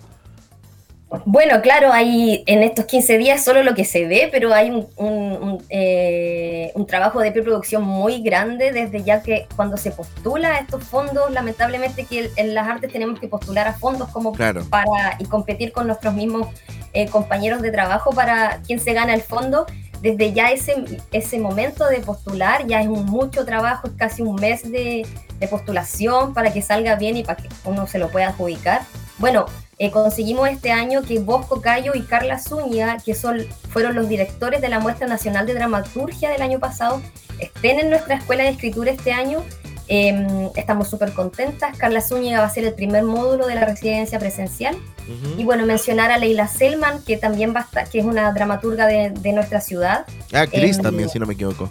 Bueno, 1.25 1.61
claro, 1.61 1.93
hay 1.93 2.43
en 2.47 2.61
estos 2.63 2.85
15 2.85 3.17
días 3.17 3.43
solo 3.43 3.63
lo 3.63 3.73
que 3.75 3.85
se 3.85 4.05
ve, 4.07 4.27
pero 4.31 4.53
hay 4.53 4.69
un, 4.71 4.87
un- 4.97 5.31
un, 5.41 5.63
eh, 5.69 6.71
un 6.75 6.85
trabajo 6.87 7.19
de 7.21 7.31
preproducción 7.31 7.83
muy 7.83 8.21
grande 8.21 8.71
desde 8.71 9.03
ya 9.03 9.21
que 9.21 9.47
cuando 9.55 9.77
se 9.77 9.91
postula 9.91 10.55
a 10.55 10.57
estos 10.59 10.83
fondos, 10.83 11.31
lamentablemente 11.31 12.05
que 12.05 12.31
en 12.35 12.53
las 12.53 12.67
artes 12.67 12.91
tenemos 12.91 13.19
que 13.19 13.27
postular 13.27 13.67
a 13.67 13.73
fondos 13.73 14.09
como 14.09 14.33
Claro. 14.33 14.65
para 14.69 15.15
y 15.19 15.25
competir 15.25 15.71
con 15.71 15.87
nuestros 15.87 16.13
mismos 16.15 16.47
eh, 16.93 17.07
compañeros 17.07 17.61
de 17.61 17.71
trabajo 17.71 18.09
para 18.11 18.59
quién 18.65 18.79
se 18.79 18.93
gana 18.93 19.13
el 19.13 19.21
fondo. 19.21 19.65
Desde 20.01 20.33
ya 20.33 20.51
ese, 20.51 20.75
ese 21.11 21.39
momento 21.39 21.85
de 21.87 21.99
postular 21.99 22.67
ya 22.67 22.81
es 22.81 22.87
un 22.87 23.05
mucho 23.05 23.45
trabajo, 23.45 23.87
es 23.87 23.93
casi 23.93 24.21
un 24.21 24.35
mes 24.35 24.69
de, 24.69 25.05
de 25.39 25.47
postulación 25.47 26.33
para 26.33 26.51
que 26.51 26.61
salga 26.61 26.95
bien 26.95 27.15
y 27.15 27.23
para 27.23 27.41
que 27.41 27.49
uno 27.63 27.87
se 27.87 27.99
lo 27.99 28.09
pueda 28.09 28.27
adjudicar. 28.29 28.81
Bueno, 29.17 29.45
eh, 29.77 29.91
conseguimos 29.91 30.47
este 30.49 30.71
año 30.71 31.01
que 31.03 31.19
Bosco 31.19 31.61
Cayo 31.61 31.93
y 31.95 32.01
Carla 32.03 32.39
Zúñiga, 32.39 32.97
que 33.03 33.13
son, 33.13 33.45
fueron 33.69 33.95
los 33.95 34.07
directores 34.07 34.61
de 34.61 34.69
la 34.69 34.79
Muestra 34.79 35.07
Nacional 35.07 35.45
de 35.45 35.53
Dramaturgia 35.53 36.29
del 36.29 36.41
año 36.41 36.59
pasado, 36.59 37.01
estén 37.39 37.79
en 37.79 37.89
nuestra 37.89 38.15
escuela 38.15 38.43
de 38.43 38.49
escritura 38.49 38.91
este 38.91 39.11
año. 39.11 39.43
Eh, 39.87 40.49
estamos 40.55 40.89
súper 40.89 41.11
contentas. 41.13 41.77
Carla 41.77 42.01
Zúñiga 42.01 42.39
va 42.39 42.47
a 42.47 42.49
ser 42.49 42.63
el 42.65 42.73
primer 42.73 43.03
módulo 43.03 43.45
de 43.45 43.53
la 43.55 43.65
residencia 43.65 44.17
presencial. 44.17 44.75
Y 45.37 45.43
bueno, 45.43 45.67
mencionar 45.67 46.09
a 46.11 46.17
Leila 46.17 46.47
Selman, 46.47 47.03
que 47.03 47.15
también 47.17 47.53
va 47.55 47.59
a 47.59 47.63
estar, 47.63 47.87
que 47.87 47.99
es 47.99 48.05
una 48.05 48.31
dramaturga 48.31 48.87
de, 48.87 49.11
de 49.11 49.33
nuestra 49.33 49.61
ciudad. 49.61 50.07
Cris 50.49 50.79
Eh, 50.79 50.81
también, 50.81 51.09
si 51.09 51.19
no 51.19 51.27
me 51.27 51.33
equivoco. 51.35 51.69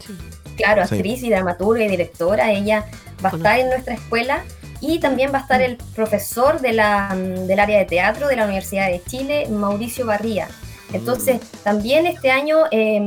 Claro, 0.57 0.87
Sí. 0.87 0.95
actriz 0.95 1.23
y 1.25 1.31
dramaturga 1.31 1.83
y 1.85 1.89
directora, 1.89 2.53
ella 2.53 2.85
va 3.25 3.31
a 3.31 3.37
estar 3.37 3.59
en 3.59 3.69
nuestra 3.71 3.95
escuela 3.95 4.45
y 4.87 4.99
también 4.99 5.33
va 5.33 5.39
a 5.39 5.43
estar 5.43 5.63
el 5.63 5.77
profesor 5.95 6.61
de 6.61 6.73
la, 6.73 7.15
mm, 7.15 7.47
del 7.47 7.59
área 7.59 7.79
de 7.79 7.87
teatro 7.87 8.29
de 8.29 8.37
la 8.37 8.45
Universidad 8.45 8.89
de 8.89 9.01
Chile, 9.09 9.47
Mauricio 9.49 10.05
Barría. 10.07 10.47
Entonces, 10.93 11.41
también 11.63 12.07
este 12.07 12.31
año, 12.31 12.59
eh, 12.71 13.01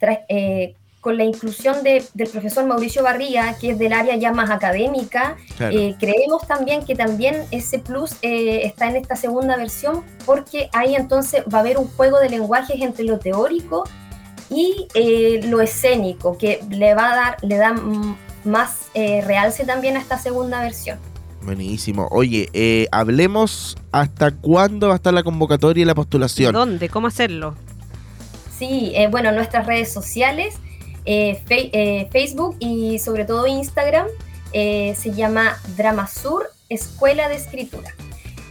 tra- 0.00 0.24
eh, 0.28 0.74
con 1.00 1.18
la 1.18 1.24
inclusión 1.24 1.82
de- 1.82 2.02
del 2.14 2.28
profesor 2.28 2.64
Mauricio 2.64 3.02
Barría, 3.02 3.54
que 3.60 3.70
es 3.72 3.78
del 3.78 3.92
área 3.92 4.16
ya 4.16 4.32
más 4.32 4.48
académica, 4.50 5.36
Claro. 5.58 5.78
eh, 5.78 5.94
creemos 6.00 6.46
también 6.46 6.82
que 6.86 6.94
también 6.94 7.44
ese 7.50 7.78
plus 7.78 8.12
eh, 8.22 8.62
está 8.64 8.86
en 8.88 8.96
esta 8.96 9.14
segunda 9.14 9.56
versión, 9.58 10.02
porque 10.24 10.70
ahí 10.72 10.94
entonces 10.96 11.42
va 11.52 11.58
a 11.58 11.60
haber 11.60 11.76
un 11.76 11.88
juego 11.96 12.18
de 12.20 12.30
lenguajes 12.30 12.80
entre 12.80 13.04
lo 13.04 13.18
teórico 13.18 13.84
y 14.48 14.86
lo 15.48 15.60
escénico, 15.60 16.38
que 16.38 16.60
le 16.70 16.94
va 16.94 17.12
a 17.12 17.16
dar, 17.16 17.36
le 17.42 17.56
da 17.56 17.72
mm, 17.74 18.16
más 18.44 18.86
eh, 18.94 19.22
realce 19.26 19.64
también 19.64 19.96
a 19.96 20.00
esta 20.00 20.18
segunda 20.18 20.60
versión. 20.60 20.98
Buenísimo. 21.42 22.08
Oye, 22.10 22.48
eh, 22.52 22.88
hablemos 22.90 23.76
hasta 23.92 24.30
cuándo 24.30 24.88
va 24.88 24.94
a 24.94 24.96
estar 24.96 25.12
la 25.12 25.22
convocatoria 25.22 25.82
y 25.82 25.84
la 25.84 25.94
postulación. 25.94 26.52
¿Dónde? 26.54 26.88
¿Cómo 26.88 27.06
hacerlo? 27.08 27.54
Sí, 28.58 28.92
eh, 28.94 29.08
bueno, 29.08 29.30
nuestras 29.32 29.66
redes 29.66 29.92
sociales, 29.92 30.54
eh, 31.04 31.42
fe- 31.46 31.70
eh, 31.72 32.08
Facebook 32.10 32.56
y 32.60 32.98
sobre 32.98 33.24
todo 33.24 33.46
Instagram, 33.46 34.06
eh, 34.52 34.94
se 34.98 35.12
llama 35.12 35.58
Dramasur 35.76 36.46
Escuela 36.68 37.28
de 37.28 37.34
Escritura. 37.34 37.90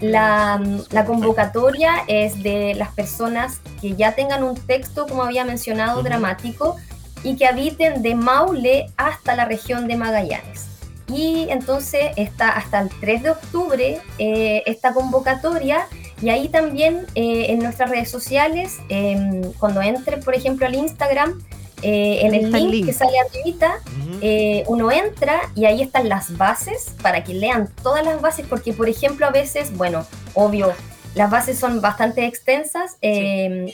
La, 0.02 0.62
la 0.92 1.06
convocatoria 1.06 2.04
es 2.08 2.44
de 2.44 2.76
las 2.76 2.90
personas 2.92 3.62
que 3.82 3.96
ya 3.96 4.14
tengan 4.14 4.44
un 4.44 4.56
texto, 4.56 5.08
como 5.08 5.24
había 5.24 5.46
mencionado, 5.46 6.04
dramático, 6.04 6.76
y 7.24 7.36
que 7.36 7.48
habiten 7.48 8.02
de 8.02 8.16
Maule 8.16 8.88
hasta 8.98 9.36
la 9.36 9.46
región 9.46 9.88
de 9.88 9.96
Magallanes. 9.96 10.68
Y 11.08 11.48
entonces 11.50 12.12
está 12.16 12.50
hasta 12.50 12.80
el 12.80 12.90
3 12.90 13.24
de 13.24 13.30
octubre 13.32 14.02
eh, 14.18 14.64
esta 14.66 14.94
convocatoria 14.94 15.88
y 16.22 16.30
ahí 16.30 16.48
también 16.48 17.06
eh, 17.16 17.48
en 17.50 17.60
nuestras 17.60 17.90
redes 17.90 18.10
sociales, 18.10 18.80
em, 18.88 19.42
cuando 19.60 19.82
entre 19.82 20.18
por 20.18 20.34
ejemplo 20.34 20.66
al 20.66 20.76
Instagram, 20.76 21.44
eh, 21.82 22.22
en 22.22 22.34
el 22.34 22.50
link, 22.50 22.72
link. 22.72 22.86
que 22.86 22.94
sale 22.94 23.12
arribita, 23.20 23.80
eh, 24.22 24.64
uno 24.68 24.90
entra 24.90 25.52
y 25.54 25.66
ahí 25.66 25.82
están 25.82 26.08
las 26.08 26.38
bases 26.38 26.96
para 27.02 27.26
que 27.26 27.34
lean 27.34 27.70
todas 27.84 28.06
las 28.06 28.22
bases, 28.22 28.46
porque 28.48 28.72
por 28.72 28.88
ejemplo 28.88 29.26
a 29.26 29.32
veces, 29.32 29.76
bueno, 29.76 30.06
obvio, 30.34 30.72
las 31.14 31.30
bases 31.30 31.60
son 31.60 31.82
bastante 31.82 32.26
extensas, 32.26 32.96
em, 33.02 33.68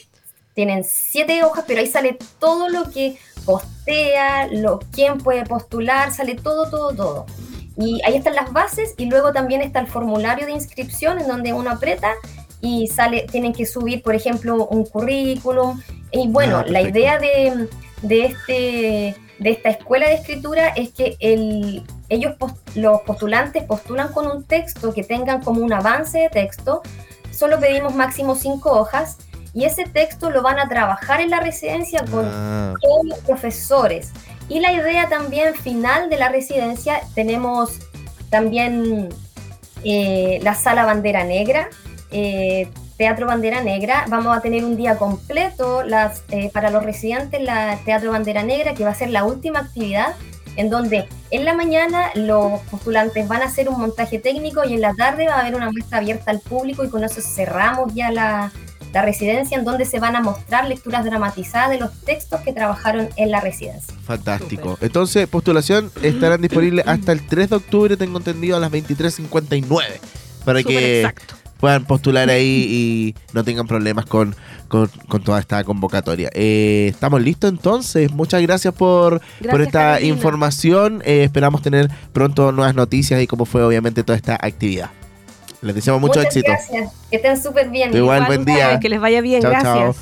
tienen 0.60 0.84
siete 0.84 1.42
hojas, 1.46 1.64
pero 1.66 1.80
ahí 1.80 1.88
sale 1.88 2.18
todo 2.38 2.68
lo 2.68 2.92
que 2.92 3.18
postea, 3.46 4.48
lo, 4.52 4.80
quién 4.92 5.18
puede 5.20 5.46
postular, 5.46 6.12
sale 6.12 6.36
todo, 6.36 6.70
todo, 6.70 6.94
todo. 6.94 7.26
Y 7.78 8.02
ahí 8.04 8.18
están 8.18 8.36
las 8.36 8.52
bases 8.52 8.94
y 8.98 9.06
luego 9.06 9.32
también 9.32 9.62
está 9.62 9.80
el 9.80 9.88
formulario 9.88 10.46
de 10.48 10.52
inscripción 10.52 11.18
en 11.18 11.30
donde 11.30 11.54
uno 11.54 11.70
aprieta 11.72 12.12
y 12.60 12.88
sale, 12.88 13.26
tienen 13.32 13.54
que 13.54 13.66
subir, 13.66 14.04
por 14.04 14.16
ejemplo, 14.16 14.68
un 14.68 14.84
currículum. 14.86 15.82
Y 16.12 16.28
bueno, 16.28 16.58
Ah, 16.58 16.66
la 16.68 16.82
idea 16.82 17.18
de, 17.20 17.70
de, 18.02 18.26
este, 18.26 19.16
de 19.40 19.50
esta 19.50 19.70
escuela 19.70 20.08
de 20.10 20.16
escritura 20.16 20.68
es 20.76 20.90
que 20.90 21.16
el, 21.22 21.84
ellos, 22.10 22.34
pos- 22.38 22.52
los 22.76 23.00
postulantes, 23.04 23.64
postulan 23.64 24.12
con 24.12 24.28
un 24.28 24.44
texto 24.44 24.94
que 24.94 25.06
tengan 25.06 25.42
como 25.42 25.62
un 25.62 25.72
avance 25.72 26.20
de 26.20 26.30
texto. 26.30 26.82
Solo 27.32 27.62
pedimos 27.62 27.96
máximo 27.96 28.36
cinco 28.36 28.72
hojas 28.78 29.20
y 29.54 29.66
ese 29.66 29.84
texto 29.86 30.30
lo 30.30 30.42
van 30.42 30.60
a 30.60 30.68
trabajar 30.68 31.22
en 31.22 31.30
la 31.30 31.40
residencia 31.40 32.04
con 32.10 32.26
Ah. 32.26 32.74
todos 32.82 33.06
los 33.06 33.20
profesores. 33.20 34.12
Y 34.48 34.60
la 34.60 34.72
idea 34.72 35.08
también 35.10 35.54
final 35.56 36.10
de 36.10 36.18
la 36.18 36.30
residencia, 36.30 37.02
tenemos 37.16 37.80
también 38.30 39.10
eh, 39.84 40.40
la 40.44 40.56
sala 40.56 40.86
bandera 40.86 41.24
negra, 41.24 41.70
eh, 42.12 42.68
Teatro 42.98 43.28
Bandera 43.28 43.62
Negra. 43.62 44.06
Vamos 44.10 44.36
a 44.36 44.42
tener 44.42 44.66
un 44.66 44.76
día 44.76 44.98
completo 44.98 45.84
las, 45.84 46.24
eh, 46.32 46.50
para 46.54 46.70
los 46.70 46.84
residentes 46.84 47.42
la 47.42 47.80
Teatro 47.86 48.12
Bandera 48.12 48.44
Negra, 48.44 48.74
que 48.74 48.84
va 48.84 48.90
a 48.92 48.96
ser 48.96 49.10
la 49.10 49.24
última 49.24 49.60
actividad, 49.60 50.16
en 50.58 50.70
donde 50.70 51.08
en 51.32 51.46
la 51.46 51.54
mañana 51.54 52.12
los 52.16 52.60
postulantes 52.64 53.26
van 53.28 53.42
a 53.42 53.46
hacer 53.46 53.70
un 53.70 53.80
montaje 53.80 54.20
técnico 54.20 54.66
y 54.66 54.74
en 54.74 54.82
la 54.82 54.94
tarde 54.96 55.28
va 55.28 55.36
a 55.36 55.40
haber 55.42 55.56
una 55.56 55.72
muestra 55.72 56.00
abierta 56.00 56.32
al 56.32 56.42
público 56.42 56.84
y 56.84 56.90
con 56.90 57.06
eso 57.06 57.22
cerramos 57.22 57.94
ya 57.94 58.12
la, 58.12 58.52
la 58.94 59.02
residencia, 59.04 59.58
en 59.58 59.66
donde 59.66 59.86
se 59.86 60.00
van 60.00 60.16
a 60.16 60.22
mostrar 60.22 60.68
lecturas 60.68 61.06
dramatizadas 61.06 61.70
de 61.70 61.80
los 61.80 61.92
textos 62.02 62.42
que 62.42 62.54
trabajaron 62.54 63.10
en 63.18 63.32
la 63.32 63.40
residencia. 63.42 63.94
Fantástico. 64.04 64.78
Entonces, 64.82 65.28
postulación 65.28 65.92
estarán 66.02 66.42
disponibles 66.42 66.88
hasta 66.88 67.12
el 67.12 67.26
3 67.26 67.50
de 67.52 67.56
octubre, 67.56 67.98
tengo 67.98 68.18
entendido, 68.18 68.58
a 68.58 68.60
las 68.60 68.72
23.59. 68.72 69.84
Para 70.46 70.64
que 70.64 71.02
exacto. 71.02 71.36
puedan 71.60 71.86
postular 71.86 72.30
ahí 72.30 72.66
y 72.70 73.16
no 73.34 73.44
tengan 73.44 73.68
problemas 73.68 74.06
con, 74.06 74.36
con- 74.68 74.90
con 75.08 75.22
toda 75.24 75.40
esta 75.40 75.64
convocatoria. 75.64 76.30
Eh, 76.34 76.88
Estamos 76.90 77.22
listos 77.22 77.50
entonces. 77.52 78.12
Muchas 78.12 78.42
gracias 78.42 78.74
por, 78.74 79.22
por 79.52 79.62
esta 79.62 79.80
Carolina. 79.94 80.14
información. 80.16 81.02
Eh, 81.06 81.24
esperamos 81.26 81.62
tener 81.62 81.90
pronto 82.14 82.52
nuevas 82.52 82.74
noticias 82.74 83.22
y 83.22 83.28
cómo 83.28 83.46
fue 83.46 83.64
obviamente 83.64 84.04
toda 84.04 84.16
esta 84.16 84.36
actividad. 84.36 84.90
Les 85.62 85.76
deseamos 85.76 86.00
mucho 86.02 86.20
Muchas 86.20 86.26
éxito. 86.36 86.52
Gracias. 86.52 86.94
Que 87.10 87.16
estén 87.18 87.42
súper 87.42 87.70
bien. 87.70 87.96
Igual, 87.96 88.26
buen 88.28 88.46
día. 88.46 88.80
Que 88.80 88.90
les 88.90 89.00
vaya 89.00 89.22
bien, 89.22 89.42
Chao, 89.42 89.52
gracias. 89.52 89.74
chao. 89.76 89.96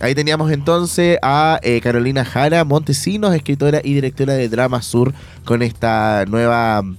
Ahí 0.00 0.14
teníamos 0.14 0.50
entonces 0.50 1.18
a 1.22 1.58
eh, 1.62 1.80
Carolina 1.82 2.24
Jara 2.24 2.64
Montesinos, 2.64 3.34
escritora 3.34 3.80
y 3.84 3.92
directora 3.94 4.32
de 4.34 4.48
Drama 4.48 4.80
Sur, 4.82 5.12
con 5.44 5.60
esta 5.62 6.24
nueva 6.26 6.80
mm, 6.82 6.96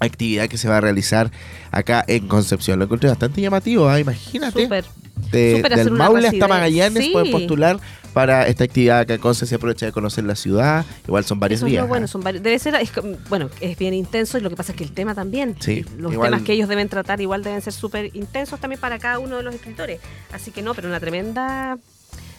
actividad 0.00 0.46
que 0.48 0.56
se 0.58 0.68
va 0.68 0.76
a 0.76 0.80
realizar 0.80 1.30
acá 1.72 2.04
en 2.06 2.28
Concepción. 2.28 2.78
Lo 2.78 2.84
encontré 2.84 3.08
bastante 3.08 3.40
llamativo, 3.40 3.88
¿ah? 3.88 3.98
imagínate. 3.98 4.62
Súper. 4.62 4.84
De- 5.32 5.62
del 5.62 5.90
Maule 5.90 6.28
hasta. 6.28 6.46
Magallanes 6.46 7.04
Sí. 7.06 7.10
pueden 7.12 7.32
postular 7.32 7.78
para 8.18 8.46
esta 8.48 8.64
actividad 8.64 9.08
en 9.10 9.20
Conce. 9.20 9.46
Se 9.46 9.54
aprovecha 9.54 9.86
de 9.86 9.92
conocer 9.92 10.24
la 10.24 10.34
ciudad. 10.34 10.84
Igual 11.06 11.24
son 11.24 11.38
varios 11.38 11.58
Eso 11.60 11.66
días. 11.66 11.86
bueno, 11.86 12.04
¿ah? 12.06 12.08
son 12.08 12.22
varios- 12.22 12.42
debe 12.42 12.58
ser, 12.58 12.74
es 12.74 12.90
bueno, 13.28 13.48
es 13.60 13.78
bien 13.78 13.94
intenso 13.94 14.38
y 14.38 14.40
lo 14.40 14.50
que 14.50 14.56
pasa 14.56 14.72
es 14.72 14.78
que 14.78 14.84
el 14.84 14.92
tema 14.92 15.14
también, 15.14 15.54
Sí, 15.60 15.84
los 15.98 16.12
igual- 16.12 16.30
temas 16.30 16.44
que 16.44 16.52
ellos 16.54 16.68
deben 16.68 16.88
tratar 16.88 17.20
igual 17.20 17.44
deben 17.44 17.62
ser 17.62 17.72
súper 17.72 18.10
intensos 18.16 18.58
también 18.58 18.80
para 18.80 18.98
cada 18.98 19.18
uno 19.20 19.36
de 19.36 19.42
los 19.44 19.54
escritores. 19.54 20.00
Así 20.32 20.50
que 20.50 20.62
no, 20.62 20.74
pero 20.74 20.88
una 20.88 20.98
tremenda 21.00 21.78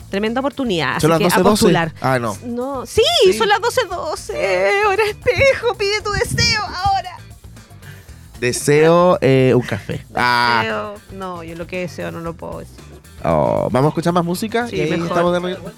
tremenda 0.10 0.40
oportunidad. 0.42 0.94
Así 0.98 1.02
¿Son 1.02 1.12
las 1.12 1.20
que 1.20 1.26
a 1.26 1.30
12:12? 1.30 1.44
postular. 1.44 1.94
Ah, 2.02 2.18
no. 2.20 2.36
No, 2.44 2.86
sí, 2.86 3.04
son 3.38 3.48
las 3.48 3.60
12.12. 3.62 4.86
Hora 4.88 5.04
espejo, 5.08 5.76
pide 5.78 6.02
tu 6.04 6.12
deseo 6.12 6.62
ahora. 6.64 7.18
Deseo 8.40 9.18
eh, 9.22 9.54
un 9.56 9.62
café. 9.62 10.06
Ah, 10.16 10.62
Deseo- 10.64 11.18
No, 11.18 11.44
yo 11.44 11.56
lo 11.56 11.68
que 11.68 11.80
deseo 11.82 12.12
no 12.12 12.20
lo 12.22 12.34
puedo 12.34 12.60
decir. 12.60 12.76
oh, 13.24 13.68
Vamos 13.72 13.88
a 13.88 13.90
escuchar 13.90 14.14
más 14.14 14.24
música 14.26 14.68
Sí, 14.68 14.78
y 14.78 14.82
ahí 14.82 14.92
mejor. 14.92 15.08
estamos 15.08 15.34
de 15.34 15.40
regreso. 15.40 15.72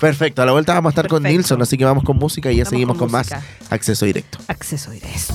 Perfecto, 0.00 0.42
a 0.42 0.46
la 0.46 0.52
vuelta 0.52 0.74
vamos 0.74 0.90
a 0.90 0.92
estar 0.92 1.08
con. 1.08 1.24
Nilsson, 1.24 1.60
así 1.60 1.76
que 1.76 1.84
vamos 1.84 2.04
con 2.04 2.16
música 2.16 2.52
y 2.52 2.56
ya 2.56 2.62
Vamos 2.62 2.70
seguimos 2.70 2.96
con 2.98 3.08
con, 3.08 3.12
más 3.12 3.30
acceso 3.70 4.04
directo. 4.06 4.38
Acceso 4.46 4.92
directo. 4.92 5.34